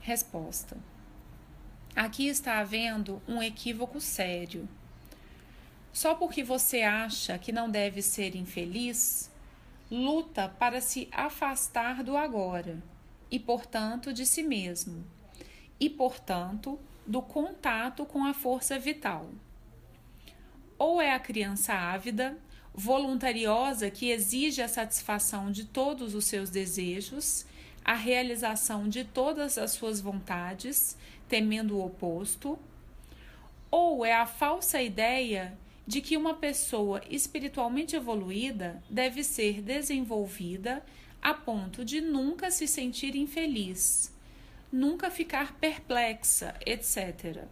[0.00, 0.76] Resposta:
[1.94, 4.68] Aqui está havendo um equívoco sério.
[5.92, 9.30] Só porque você acha que não deve ser infeliz,
[9.90, 12.80] luta para se afastar do agora
[13.30, 15.04] e, portanto, de si mesmo,
[15.80, 19.28] e, portanto, do contato com a força vital.
[20.80, 22.38] Ou é a criança ávida,
[22.72, 27.44] voluntariosa que exige a satisfação de todos os seus desejos,
[27.84, 30.96] a realização de todas as suas vontades,
[31.28, 32.58] temendo o oposto,
[33.70, 35.52] ou é a falsa ideia
[35.86, 40.82] de que uma pessoa espiritualmente evoluída deve ser desenvolvida
[41.20, 44.16] a ponto de nunca se sentir infeliz,
[44.72, 47.46] nunca ficar perplexa, etc.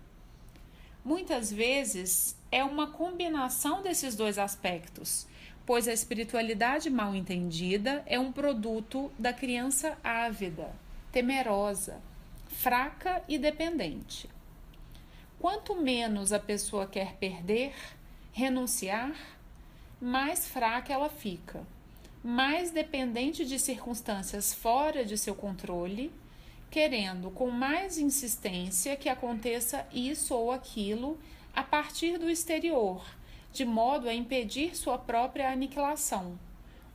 [1.08, 5.26] Muitas vezes é uma combinação desses dois aspectos,
[5.64, 10.70] pois a espiritualidade mal entendida é um produto da criança ávida,
[11.10, 11.98] temerosa,
[12.48, 14.28] fraca e dependente.
[15.40, 17.72] Quanto menos a pessoa quer perder,
[18.30, 19.14] renunciar,
[19.98, 21.66] mais fraca ela fica,
[22.22, 26.12] mais dependente de circunstâncias fora de seu controle,
[26.70, 31.18] querendo com mais insistência que aconteça isso ou aquilo
[31.54, 33.04] a partir do exterior,
[33.52, 36.38] de modo a impedir sua própria aniquilação,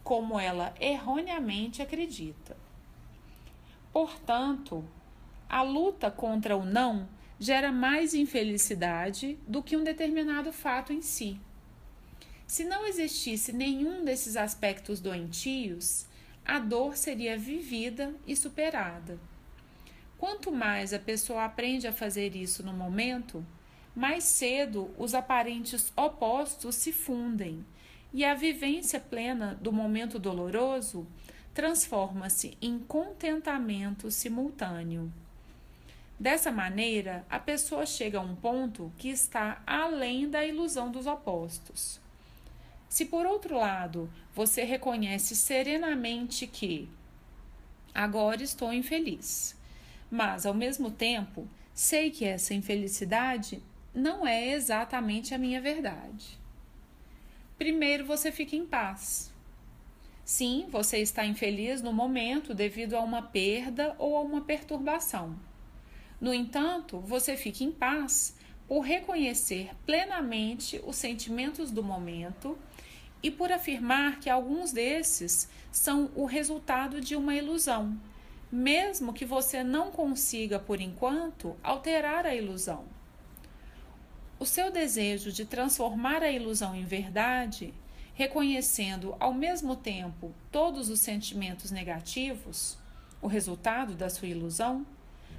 [0.04, 2.56] como ela erroneamente acredita.
[3.92, 4.84] Portanto,
[5.50, 7.08] a luta contra o não
[7.40, 11.40] gera mais infelicidade do que um determinado fato em si.
[12.48, 16.06] Se não existisse nenhum desses aspectos doentios,
[16.46, 19.20] a dor seria vivida e superada.
[20.24, 23.46] Quanto mais a pessoa aprende a fazer isso no momento,
[23.94, 27.66] mais cedo os aparentes opostos se fundem
[28.14, 31.06] e a vivência plena do momento doloroso
[31.54, 35.12] transforma-se em contentamento simultâneo.
[36.18, 42.00] Dessa maneira, a pessoa chega a um ponto que está além da ilusão dos opostos.
[42.88, 46.88] Se por outro lado você reconhece serenamente que
[47.94, 49.62] agora estou infeliz,
[50.14, 53.64] mas ao mesmo tempo sei que essa infelicidade
[53.96, 56.38] não é exatamente a minha verdade.
[57.58, 59.34] Primeiro você fica em paz.
[60.24, 65.36] Sim, você está infeliz no momento devido a uma perda ou a uma perturbação.
[66.22, 68.38] No entanto, você fica em paz
[68.68, 72.56] por reconhecer plenamente os sentimentos do momento
[73.24, 78.00] e por afirmar que alguns desses são o resultado de uma ilusão,
[78.54, 82.86] mesmo que você não consiga, por enquanto, alterar a ilusão.
[84.40, 87.74] O seu desejo de transformar a ilusão em verdade,
[88.14, 92.78] reconhecendo ao mesmo tempo todos os sentimentos negativos,
[93.24, 94.86] o resultado da sua ilusão,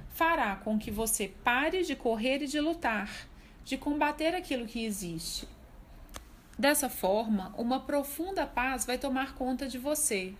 [0.09, 3.29] fará com que você pare de correr e de lutar,
[3.63, 5.47] de combater aquilo que existe.
[6.59, 10.33] Dessa forma, uma profunda paz vai tomar conta de você,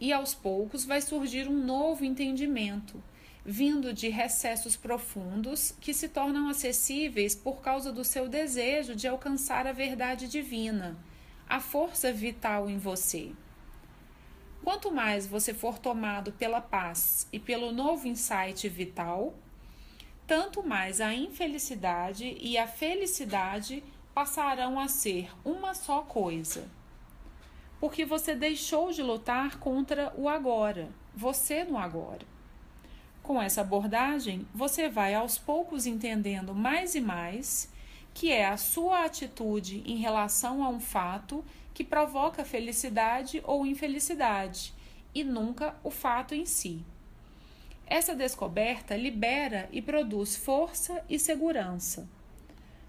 [0.00, 3.00] e aos poucos vai surgir um novo entendimento,
[3.44, 9.66] vindo de recessos profundos que se tornam acessíveis por causa do seu desejo de alcançar
[9.66, 10.96] a verdade divina,
[11.46, 13.32] a força vital em você.
[14.64, 19.34] Quanto mais você for tomado pela paz e pelo novo insight vital,
[20.26, 23.82] tanto mais a infelicidade e a felicidade
[24.14, 26.79] passarão a ser uma só coisa.
[27.80, 32.26] Porque você deixou de lutar contra o agora, você no agora.
[33.22, 37.70] Com essa abordagem, você vai aos poucos entendendo mais e mais
[38.12, 44.74] que é a sua atitude em relação a um fato que provoca felicidade ou infelicidade,
[45.14, 46.84] e nunca o fato em si.
[47.86, 52.08] Essa descoberta libera e produz força e segurança.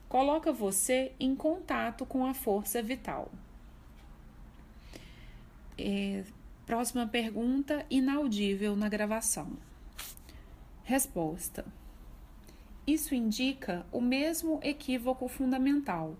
[0.09, 3.31] Coloca você em contato com a força vital.
[5.83, 6.23] É,
[6.63, 9.57] próxima pergunta, inaudível na gravação.
[10.83, 11.65] Resposta:
[12.85, 16.15] Isso indica o mesmo equívoco fundamental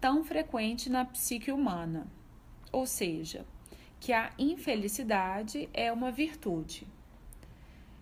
[0.00, 2.06] tão frequente na psique humana,
[2.72, 3.44] ou seja,
[4.00, 6.86] que a infelicidade é uma virtude.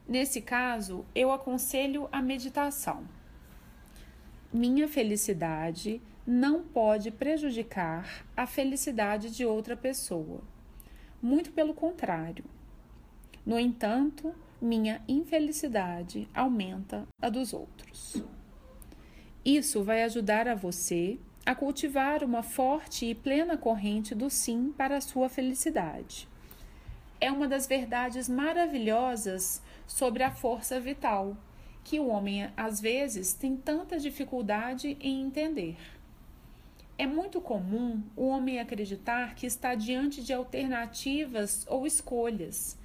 [0.07, 3.09] Nesse caso, eu aconselho a meditação.
[4.53, 10.54] Minha felicidade não pode prejudicar a felicidade de outra pessoa.
[11.25, 12.45] Muito pelo contrário.
[13.47, 18.23] No entanto, minha infelicidade aumenta a dos outros.
[19.43, 24.99] Isso vai ajudar a você a cultivar uma forte e plena corrente do sim para
[24.99, 26.29] a sua felicidade.
[27.19, 31.39] É uma das verdades maravilhosas sobre a força vital,
[31.83, 35.79] que o homem às vezes tem tanta dificuldade em entender.
[36.97, 42.79] É muito comum o homem acreditar que está diante de alternativas ou escolhas,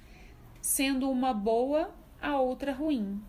[0.60, 3.22] sendo uma boa a outra ruim,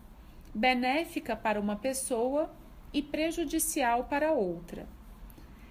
[0.54, 2.52] benéfica para uma pessoa
[2.92, 4.86] e prejudicial para outra.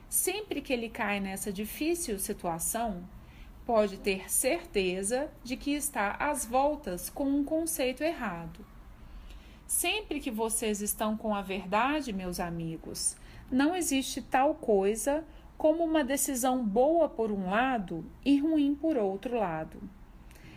[0.09, 3.03] Sempre que ele cai nessa difícil situação,
[3.65, 8.65] pode ter certeza de que está às voltas com um conceito errado.
[9.67, 13.15] Sempre que vocês estão com a verdade, meus amigos,
[13.51, 15.25] não existe tal coisa
[15.57, 19.77] como uma decisão boa por um lado e ruim por outro lado.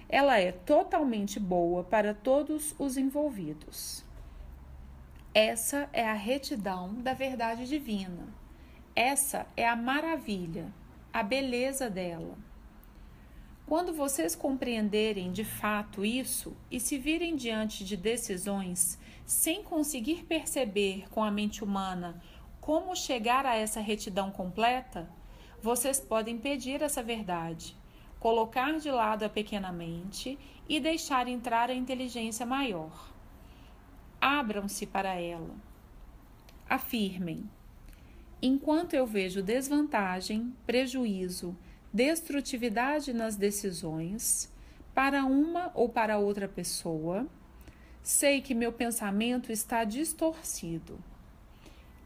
[0.08, 4.04] Ela é totalmente boa para todos os envolvidos.
[5.34, 8.28] Essa é a retidão da verdade divina.
[8.94, 10.72] Essa é a maravilha,
[11.12, 12.38] a beleza dela.
[13.66, 21.08] Quando vocês compreenderem de fato isso e se virem diante de decisões sem conseguir perceber
[21.10, 22.22] com a mente humana
[22.64, 25.06] como chegar a essa retidão completa,
[25.60, 27.76] vocês podem pedir essa verdade,
[28.18, 33.12] colocar de lado a pequena mente e deixar entrar a inteligência maior.
[34.18, 35.54] Abram-se para ela.
[36.66, 37.44] Afirmem:
[38.40, 41.54] enquanto eu vejo desvantagem, prejuízo,
[41.92, 44.50] destrutividade nas decisões,
[44.94, 47.26] para uma ou para outra pessoa,
[48.02, 50.98] sei que meu pensamento está distorcido.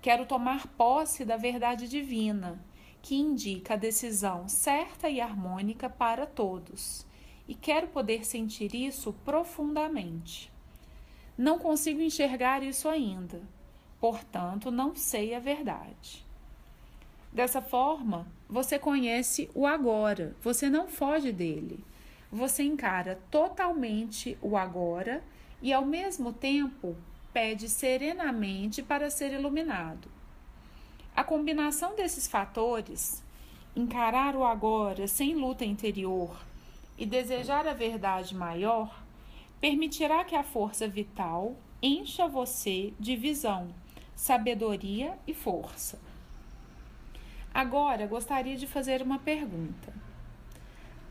[0.09, 2.59] Quero tomar posse da verdade divina,
[3.03, 7.05] que indica a decisão certa e harmônica para todos,
[7.47, 10.51] e quero poder sentir isso profundamente.
[11.37, 13.43] Não consigo enxergar isso ainda,
[14.01, 16.25] portanto, não sei a verdade.
[17.31, 21.85] Dessa forma, você conhece o agora, você não foge dele.
[22.33, 25.23] Você encara totalmente o agora
[25.61, 26.97] e, ao mesmo tempo,
[27.33, 30.09] pede serenamente para ser iluminado.
[31.15, 33.23] A combinação desses fatores,
[33.75, 36.37] encarar o agora sem luta interior
[36.97, 39.03] e desejar a verdade maior,
[39.61, 43.69] permitirá que a força vital encha você de visão,
[44.15, 45.99] sabedoria e força.
[47.53, 49.93] Agora gostaria de fazer uma pergunta.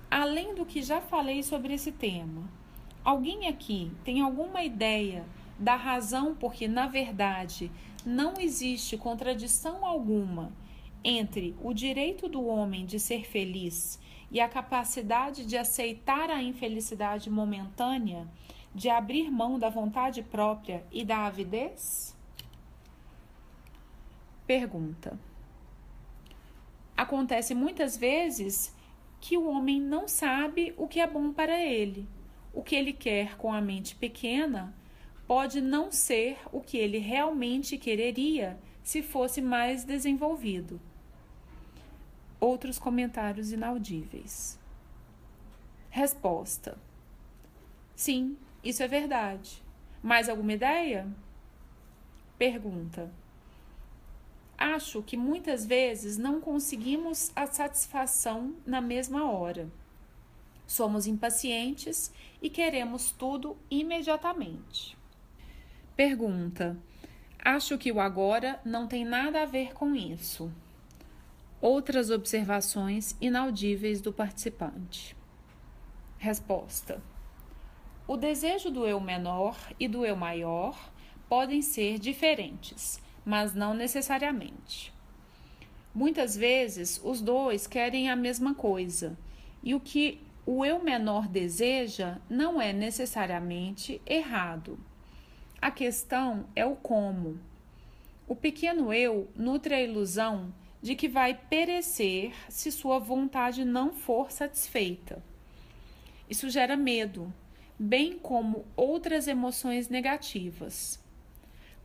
[0.09, 2.43] Além do que já falei sobre esse tema,
[3.03, 5.25] alguém aqui tem alguma ideia
[5.59, 7.71] da razão porque, na verdade,
[8.05, 10.51] não existe contradição alguma
[11.03, 13.99] entre o direito do homem de ser feliz
[14.31, 18.27] e a capacidade de aceitar a infelicidade momentânea,
[18.73, 22.15] de abrir mão da vontade própria e da avidez?
[24.45, 25.17] Pergunta.
[26.95, 28.75] Acontece muitas vezes
[29.19, 32.07] que o homem não sabe o que é bom para ele.
[32.53, 34.73] O que ele quer com a mente pequena
[35.27, 40.79] pode não ser o que ele realmente quereria se fosse mais desenvolvido.
[42.39, 44.57] Outros comentários inaudíveis.
[45.89, 46.77] Resposta:
[47.95, 49.61] Sim, isso é verdade.
[50.01, 51.07] Mais alguma ideia?
[52.37, 53.11] Pergunta:
[54.57, 59.69] Acho que muitas vezes não conseguimos a satisfação na mesma hora.
[60.65, 62.11] Somos impacientes
[62.41, 64.96] e queremos tudo imediatamente.
[65.97, 66.77] Pergunta:
[67.43, 70.53] Acho que o agora não tem nada a ver com isso.
[71.59, 75.17] Outras observações inaudíveis do participante.
[76.19, 77.01] Resposta:
[78.07, 80.77] O desejo do eu menor e do eu maior
[81.27, 84.93] podem ser diferentes, mas não necessariamente.
[85.95, 89.17] Muitas vezes os dois querem a mesma coisa,
[89.63, 94.77] e o que o eu menor deseja não é necessariamente errado.
[95.59, 97.39] A questão é o como.
[98.27, 104.31] O pequeno eu nutre a ilusão de que vai perecer se sua vontade não for
[104.31, 105.21] satisfeita.
[106.29, 107.33] Isso gera medo,
[107.77, 110.99] bem como outras emoções negativas.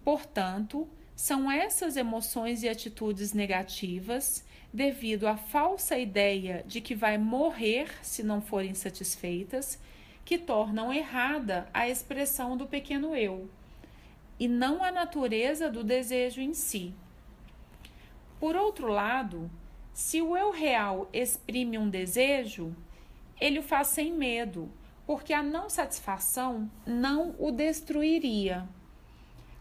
[0.05, 7.89] Portanto, são essas emoções e atitudes negativas, devido à falsa ideia de que vai morrer
[8.03, 9.79] se não forem satisfeitas,
[10.27, 13.49] que tornam errada a expressão do pequeno eu
[14.43, 16.93] e não a natureza do desejo em si.
[18.40, 19.49] Por outro lado,
[19.93, 22.74] se o eu real exprime um desejo,
[23.40, 24.68] ele o faz sem medo,
[25.07, 28.68] porque a não satisfação não o destruiria.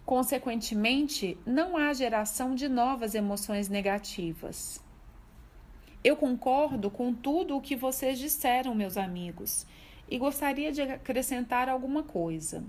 [0.04, 4.84] Consequentemente, não há geração de novas emoções negativas.
[6.04, 9.68] Eu concordo com tudo o que vocês disseram, meus amigos,
[10.10, 12.64] e gostaria de acrescentar alguma coisa.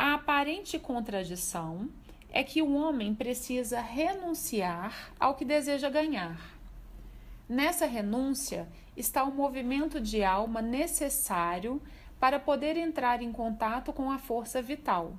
[0.00, 1.88] A aparente contradição
[2.30, 6.56] é que o homem precisa renunciar ao que deseja ganhar.
[7.48, 11.82] Nessa renúncia está o movimento de alma necessário
[12.20, 15.14] para poder entrar em contato com a força vital.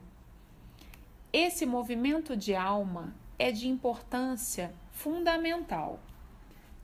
[1.34, 6.00] Esse movimento de alma é de importância fundamental.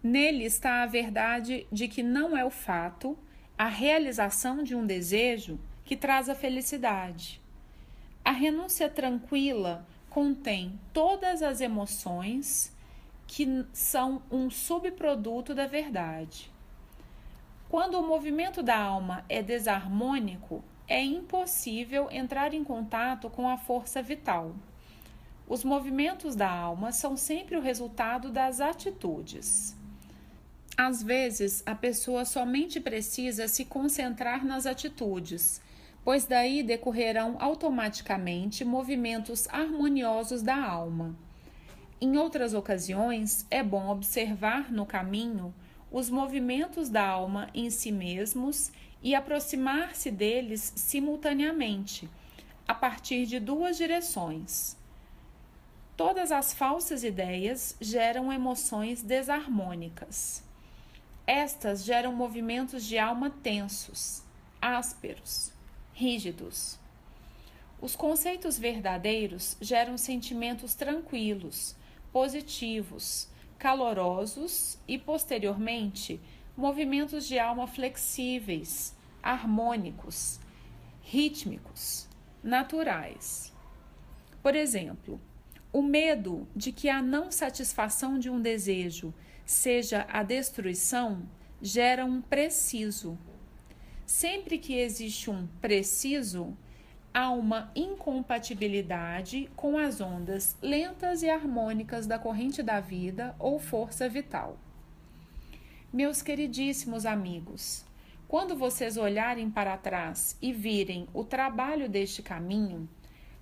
[0.03, 3.17] Nele está a verdade de que não é o fato,
[3.57, 7.44] a realização de um desejo que traz a felicidade.
[8.25, 12.73] A renúncia tranquila contém todas as emoções
[13.27, 16.51] que são um subproduto da verdade.
[17.69, 24.01] Quando o movimento da alma é desarmônico, é impossível entrar em contato com a força
[24.01, 24.55] vital.
[25.47, 29.75] Os movimentos da alma são sempre o resultado das atitudes.
[30.75, 35.61] Às vezes, a pessoa somente precisa se concentrar nas atitudes,
[36.05, 41.15] pois daí decorrerão automaticamente movimentos harmoniosos da alma.
[41.99, 45.51] Em outras ocasiões, é bom observar no caminho
[45.91, 52.07] os movimentos da alma em si mesmos e aproximar-se deles simultaneamente,
[52.67, 54.77] a partir de duas direções.
[55.97, 60.43] Todas as falsas ideias geram emoções desarmônicas.
[61.25, 64.21] Estas geram movimentos de alma tensos,
[64.61, 65.54] ásperos,
[65.95, 66.77] rígidos.
[67.81, 71.73] Os conceitos verdadeiros geram sentimentos tranquilos,
[72.11, 76.19] positivos, calorosos e, posteriormente,
[76.55, 78.93] movimentos de alma flexíveis,
[79.23, 80.39] harmônicos,
[81.01, 82.07] rítmicos,
[82.43, 83.53] naturais.
[84.43, 85.19] Por exemplo,
[85.71, 89.13] o medo de que a não satisfação de um desejo
[89.45, 91.23] seja a destruição,
[91.61, 93.17] gera um preciso.
[94.05, 96.55] Sempre que existe um preciso,
[97.13, 104.07] há uma incompatibilidade com as ondas lentas e harmônicas da corrente da vida ou força
[104.07, 104.57] vital.
[105.91, 107.83] Meus queridíssimos amigos,
[108.27, 112.87] quando vocês olharem para trás e virem o trabalho deste caminho,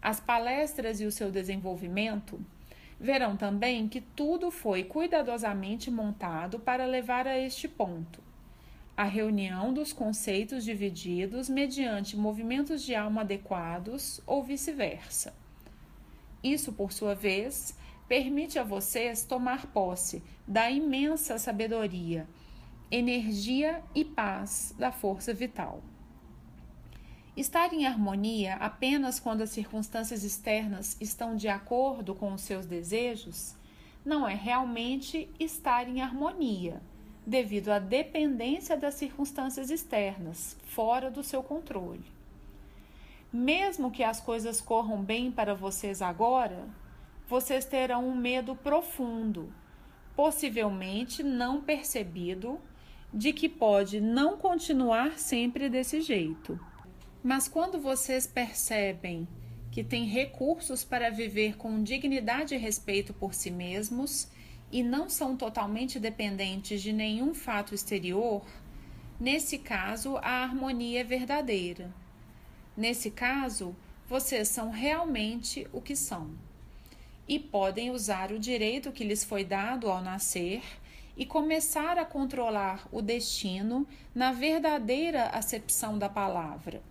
[0.01, 2.39] as palestras e o seu desenvolvimento,
[3.03, 8.22] Verão também que tudo foi cuidadosamente montado para levar a este ponto.
[8.95, 15.33] A reunião dos conceitos divididos mediante movimentos de alma adequados ou vice-versa.
[16.43, 17.75] Isso, por sua vez,
[18.07, 22.27] permite a vocês tomar posse da imensa sabedoria,
[22.91, 25.81] energia e paz da força vital.
[27.35, 33.55] Estar em harmonia apenas quando as circunstâncias externas estão de acordo com os seus desejos
[34.05, 36.81] não é realmente estar em harmonia,
[37.25, 42.03] devido à dependência das circunstâncias externas, fora do seu controle.
[43.31, 46.67] Mesmo que as coisas corram bem para vocês agora,
[47.27, 49.51] vocês terão um medo profundo,
[50.15, 52.59] possivelmente não percebido,
[53.13, 56.59] de que pode não continuar sempre desse jeito.
[57.23, 59.27] Mas quando vocês percebem
[59.71, 64.27] que têm recursos para viver com dignidade e respeito por si mesmos
[64.73, 68.43] e não são totalmente dependentes de nenhum fato exterior,
[69.19, 71.93] nesse caso a harmonia é verdadeira.
[72.75, 73.75] Nesse caso,
[74.09, 76.31] vocês são realmente o que são
[77.27, 80.63] e podem usar o direito que lhes foi dado ao nascer
[81.15, 86.81] e começar a controlar o destino na verdadeira acepção da palavra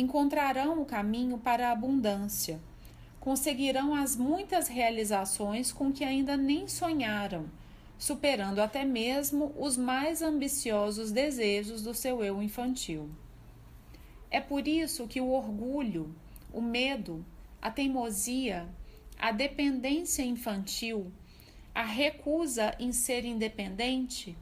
[0.00, 2.60] encontrarão o caminho para a abundância.
[3.28, 7.44] Conseguirão as muitas realizações com que ainda nem sonharam,
[7.98, 13.10] superando até mesmo os mais ambiciosos desejos do seu eu infantil.
[14.30, 16.10] É por isso que o orgulho,
[16.50, 17.22] o medo,
[17.60, 18.66] a teimosia,
[19.18, 21.12] a dependência infantil,
[21.74, 24.34] a recusa em ser independente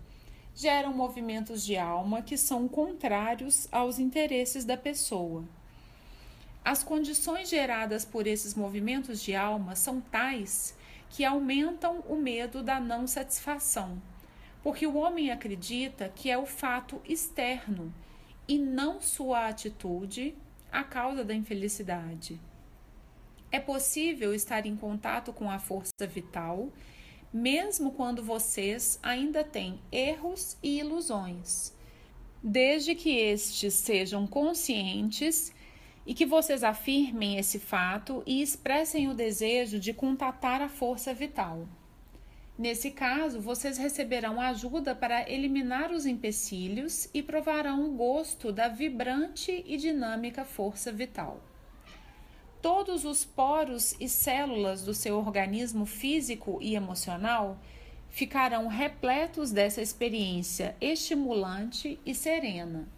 [0.54, 5.42] geram movimentos de alma que são contrários aos interesses da pessoa.
[6.66, 10.76] As condições geradas por esses movimentos de alma são tais
[11.08, 14.02] que aumentam o medo da não satisfação,
[14.64, 17.94] porque o homem acredita que é o fato externo
[18.48, 20.34] e não sua atitude
[20.72, 22.40] a causa da infelicidade.
[23.52, 26.72] É possível estar em contato com a força vital
[27.32, 31.72] mesmo quando vocês ainda têm erros e ilusões,
[32.42, 35.52] desde que estes sejam conscientes
[36.06, 41.66] e que vocês afirmem esse fato e expressem o desejo de contatar a força vital.
[42.56, 49.64] Nesse caso, vocês receberão ajuda para eliminar os empecilhos e provarão o gosto da vibrante
[49.66, 51.42] e dinâmica força vital
[52.66, 57.60] todos os poros e células do seu organismo físico e emocional
[58.08, 62.88] ficarão repletos dessa experiência estimulante e serena.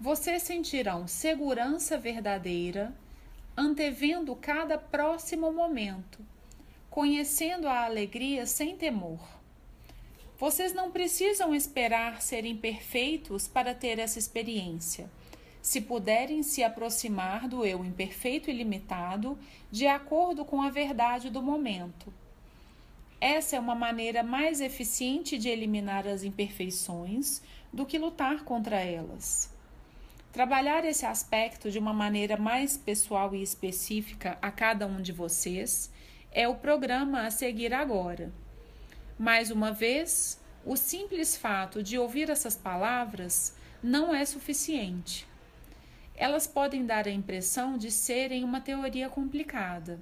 [0.00, 2.94] Vocês sentirão segurança verdadeira,
[3.56, 6.20] antevendo cada próximo momento,
[6.88, 9.18] conhecendo a alegria sem temor.
[10.38, 15.10] Vocês não precisam esperar serem perfeitos para ter essa experiência.
[15.60, 19.36] Se puderem se aproximar do eu imperfeito e limitado,
[19.68, 22.14] de acordo com a verdade do momento.
[23.20, 27.42] Essa é uma maneira mais eficiente de eliminar as imperfeições
[27.72, 29.57] do que lutar contra elas.
[30.38, 35.90] Trabalhar esse aspecto de uma maneira mais pessoal e específica a cada um de vocês
[36.30, 38.32] é o programa a seguir agora.
[39.18, 45.26] Mais uma vez, o simples fato de ouvir essas palavras não é suficiente.
[46.14, 49.98] Elas podem dar a impressão de serem uma teoria complicada,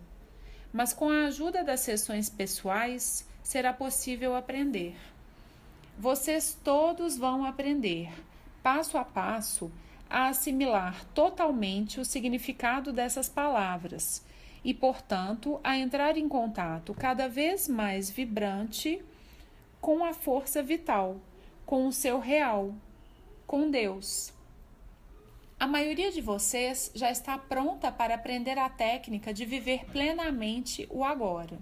[0.71, 4.97] mas com a ajuda das sessões pessoais será possível aprender.
[5.99, 8.13] Vocês todos vão aprender,
[8.63, 9.73] passo a passo,
[10.09, 14.25] a assimilar totalmente o significado dessas palavras
[14.65, 19.03] e, portanto, a entrar em contato cada vez mais vibrante
[19.81, 21.21] com a força vital,
[21.65, 22.75] com o seu real,
[23.47, 24.33] com Deus.
[25.59, 31.05] A maioria de vocês já está pronta para aprender a técnica de viver plenamente o
[31.05, 31.59] agora.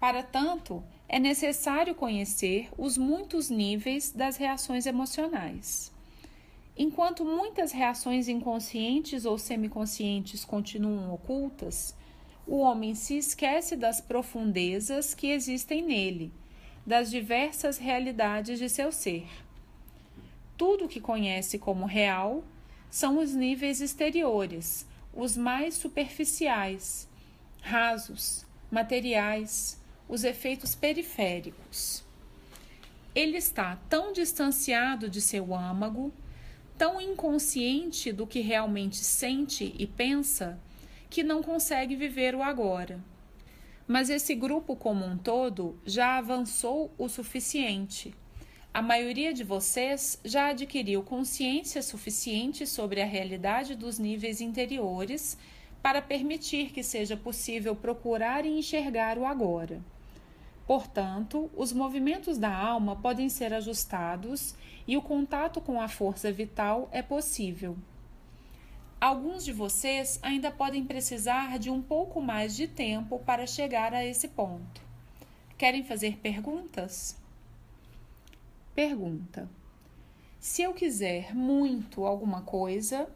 [0.00, 5.91] Para tanto, é necessário conhecer os muitos níveis das reações emocionais.
[6.84, 11.94] Enquanto muitas reações inconscientes ou semiconscientes continuam ocultas,
[12.44, 16.32] o homem se esquece das profundezas que existem nele,
[16.84, 19.28] das diversas realidades de seu ser.
[20.58, 22.42] Tudo o que conhece como real
[22.90, 27.08] são os níveis exteriores, os mais superficiais,
[27.60, 32.02] rasos, materiais, os efeitos periféricos.
[33.14, 36.12] Ele está tão distanciado de seu âmago
[36.76, 40.58] tão inconsciente do que realmente sente e pensa
[41.08, 43.00] que não consegue viver o agora.
[43.86, 48.14] Mas esse grupo como um todo já avançou o suficiente.
[48.72, 55.36] A maioria de vocês já adquiriu consciência suficiente sobre a realidade dos níveis interiores
[55.82, 59.82] para permitir que seja possível procurar e enxergar o agora.
[60.66, 64.54] Portanto, os movimentos da alma podem ser ajustados
[64.86, 67.76] e o contato com a força vital é possível.
[69.00, 74.04] Alguns de vocês ainda podem precisar de um pouco mais de tempo para chegar a
[74.04, 74.80] esse ponto.
[75.58, 77.20] Querem fazer perguntas?
[78.74, 79.50] Pergunta:
[80.38, 83.08] Se eu quiser muito alguma coisa,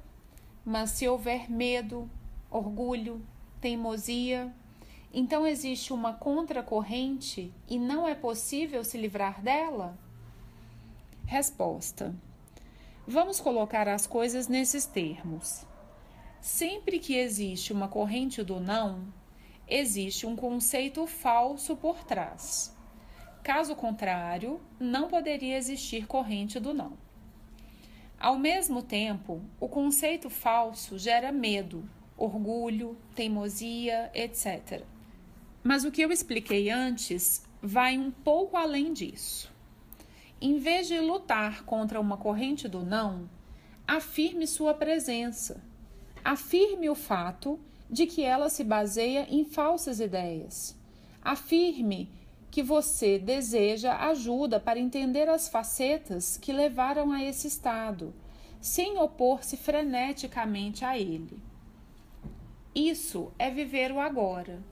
[0.64, 2.10] mas se houver medo,
[2.50, 3.24] orgulho,
[3.60, 4.52] teimosia,
[5.18, 9.96] então existe uma contracorrente e não é possível se livrar dela?
[11.24, 12.14] Resposta:
[13.06, 15.64] Vamos colocar as coisas nesses termos.
[16.38, 19.06] Sempre que existe uma corrente do não,
[19.66, 22.76] existe um conceito falso por trás.
[23.42, 26.92] Caso contrário, não poderia existir corrente do não.
[28.20, 31.88] Ao mesmo tempo, o conceito falso gera medo,
[32.18, 34.84] orgulho, teimosia, etc.
[35.66, 39.52] Mas o que eu expliquei antes vai um pouco além disso.
[40.40, 43.28] Em vez de lutar contra uma corrente do não,
[43.84, 45.60] afirme sua presença.
[46.24, 47.58] Afirme o fato
[47.90, 50.78] de que ela se baseia em falsas ideias.
[51.20, 52.12] Afirme
[52.48, 58.14] que você deseja ajuda para entender as facetas que levaram a esse estado,
[58.60, 61.40] sem opor-se freneticamente a ele.
[62.72, 64.62] Isso é viver o agora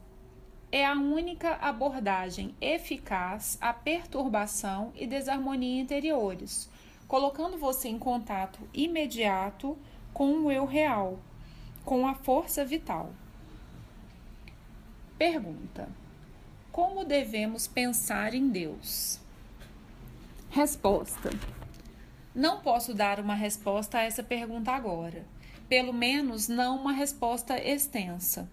[0.74, 6.68] é a única abordagem eficaz à perturbação e desarmonia interiores,
[7.06, 9.78] colocando você em contato imediato
[10.12, 11.20] com o eu real,
[11.84, 13.12] com a força vital.
[15.16, 15.88] Pergunta:
[16.72, 19.20] Como devemos pensar em Deus?
[20.50, 21.30] Resposta:
[22.34, 25.24] Não posso dar uma resposta a essa pergunta agora,
[25.68, 28.50] pelo menos não uma resposta extensa.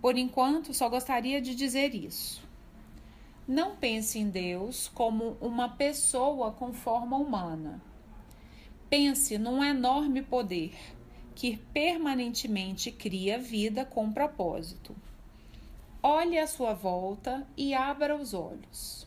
[0.00, 2.46] Por enquanto, só gostaria de dizer isso.
[3.46, 7.82] Não pense em Deus como uma pessoa com forma humana.
[8.90, 10.74] Pense num enorme poder
[11.34, 14.94] que permanentemente cria vida com propósito.
[16.02, 19.06] Olhe à sua volta e abra os olhos.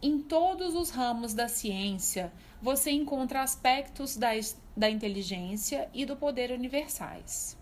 [0.00, 2.32] Em todos os ramos da ciência,
[2.62, 4.30] você encontra aspectos da,
[4.76, 7.57] da inteligência e do poder universais.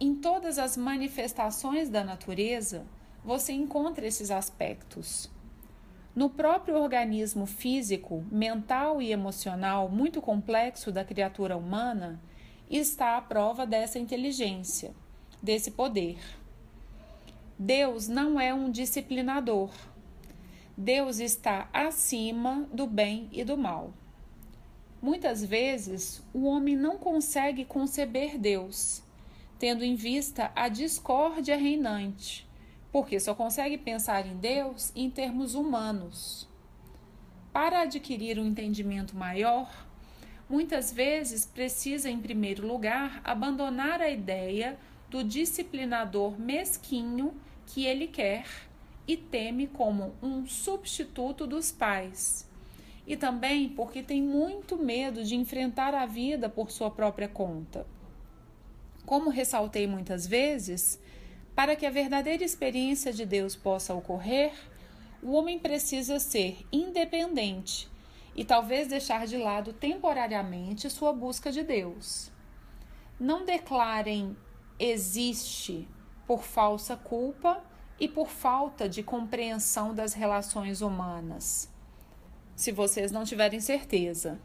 [0.00, 2.86] Em todas as manifestações da natureza,
[3.24, 5.28] você encontra esses aspectos.
[6.14, 12.20] No próprio organismo físico, mental e emocional muito complexo da criatura humana
[12.70, 14.94] está a prova dessa inteligência,
[15.42, 16.18] desse poder.
[17.58, 19.72] Deus não é um disciplinador.
[20.76, 23.92] Deus está acima do bem e do mal.
[25.02, 29.02] Muitas vezes, o homem não consegue conceber Deus,
[29.58, 32.46] tendo em vista a discórdia reinante,
[32.92, 36.48] porque só consegue pensar em Deus em termos humanos.
[37.52, 39.86] Para adquirir um entendimento maior,
[40.48, 44.78] muitas vezes precisa, em primeiro lugar, abandonar a ideia
[45.10, 47.34] do disciplinador mesquinho
[47.66, 48.46] que ele quer
[49.06, 52.48] e teme como um substituto dos pais
[53.08, 57.86] e também porque tem muito medo de enfrentar a vida por sua própria conta.
[59.08, 61.00] Como ressaltei muitas vezes,
[61.54, 64.52] para que a verdadeira experiência de Deus possa ocorrer,
[65.22, 67.88] o homem precisa ser independente
[68.36, 72.30] e talvez deixar de lado temporariamente sua busca de Deus.
[73.18, 74.36] Não declarem
[74.78, 75.88] existe
[76.26, 77.64] por falsa culpa
[77.98, 81.72] e por falta de compreensão das relações humanas
[82.54, 84.38] se vocês não tiverem certeza.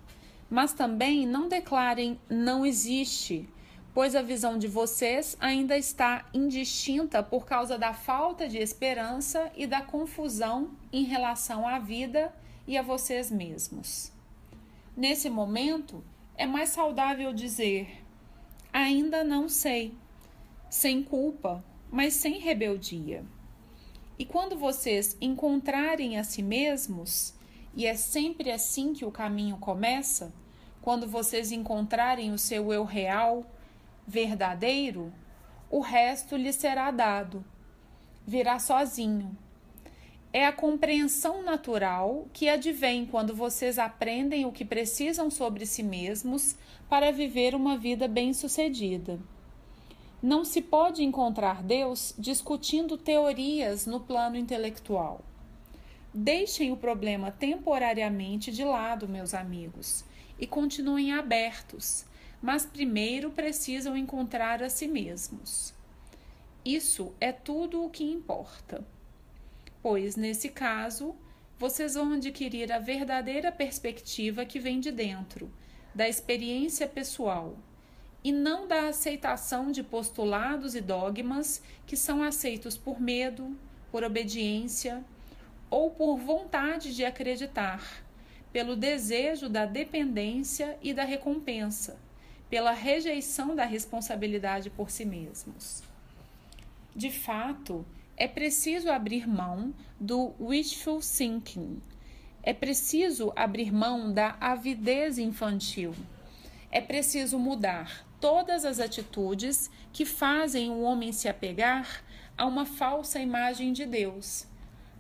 [0.49, 3.49] Mas também não declarem não existe,
[3.93, 9.67] pois a visão de vocês ainda está indistinta por causa da falta de esperança e
[9.67, 12.33] da confusão em relação à vida
[12.67, 14.11] e a vocês mesmos.
[14.97, 16.03] Nesse momento,
[16.35, 18.03] é mais saudável dizer:
[18.71, 19.93] ainda não sei,
[20.69, 23.23] sem culpa, mas sem rebeldia.
[24.17, 27.33] E quando vocês encontrarem a si mesmos,
[27.75, 30.33] e é sempre assim que o caminho começa?
[30.81, 33.45] Quando vocês encontrarem o seu eu real,
[34.07, 35.13] verdadeiro,
[35.69, 37.43] o resto lhe será dado.
[38.25, 39.35] Virá sozinho.
[40.31, 46.55] É a compreensão natural que advém quando vocês aprendem o que precisam sobre si mesmos
[46.89, 49.19] para viver uma vida bem-sucedida.
[50.21, 55.21] Não se pode encontrar Deus discutindo teorias no plano intelectual.
[56.13, 60.05] Deixem o problema temporariamente de lado, meus amigos,
[60.39, 62.05] e continuem abertos,
[62.43, 65.73] mas primeiro precisam encontrar a si mesmos.
[66.65, 68.85] Isso é tudo o que importa,
[69.81, 71.15] pois nesse caso
[71.57, 75.49] vocês vão adquirir a verdadeira perspectiva que vem de dentro,
[75.95, 77.57] da experiência pessoal,
[78.21, 83.57] e não da aceitação de postulados e dogmas que são aceitos por medo,
[83.89, 85.01] por obediência
[85.69, 88.03] ou por vontade de acreditar,
[88.51, 92.02] pelo desejo da dependência e da recompensa,
[92.53, 95.81] pela rejeição da responsabilidade por si mesmos.
[96.95, 97.83] De fato,
[98.15, 101.81] é preciso abrir mão do wishful thinking.
[102.43, 105.95] É preciso abrir mão da avidez infantil.
[106.69, 112.03] É preciso mudar todas as atitudes que fazem o homem se apegar
[112.37, 114.45] a uma falsa imagem de Deus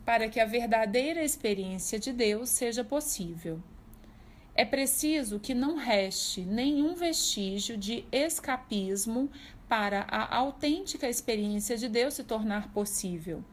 [0.03, 3.61] para que a verdadeira experiência de Deus seja possível.
[4.55, 9.29] É preciso que não reste nenhum vestígio de escapismo
[9.67, 13.43] para a autêntica experiência de Deus se tornar possível.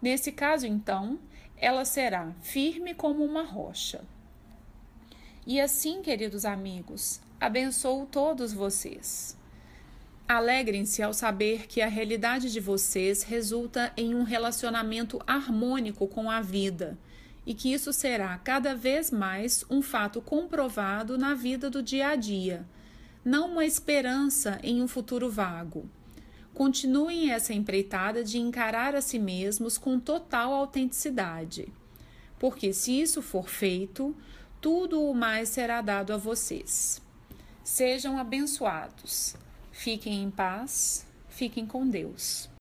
[0.00, 1.18] Nesse caso, então,
[1.56, 4.04] ela será firme como uma rocha.
[5.44, 9.36] E assim, queridos amigos, abençoo todos vocês.
[10.28, 16.40] Alegrem-se ao saber que a realidade de vocês resulta em um relacionamento harmônico com a
[16.40, 16.96] vida
[17.46, 22.16] e que isso será cada vez mais um fato comprovado na vida do dia a
[22.16, 22.66] dia,
[23.24, 25.88] não uma esperança em um futuro vago.
[26.52, 31.72] Continuem essa empreitada de encarar a si mesmos com total autenticidade,
[32.38, 34.14] porque se isso for feito,
[34.60, 37.00] tudo o mais será dado a vocês.
[37.64, 39.36] Sejam abençoados.
[39.70, 42.49] Fiquem em paz, fiquem com Deus.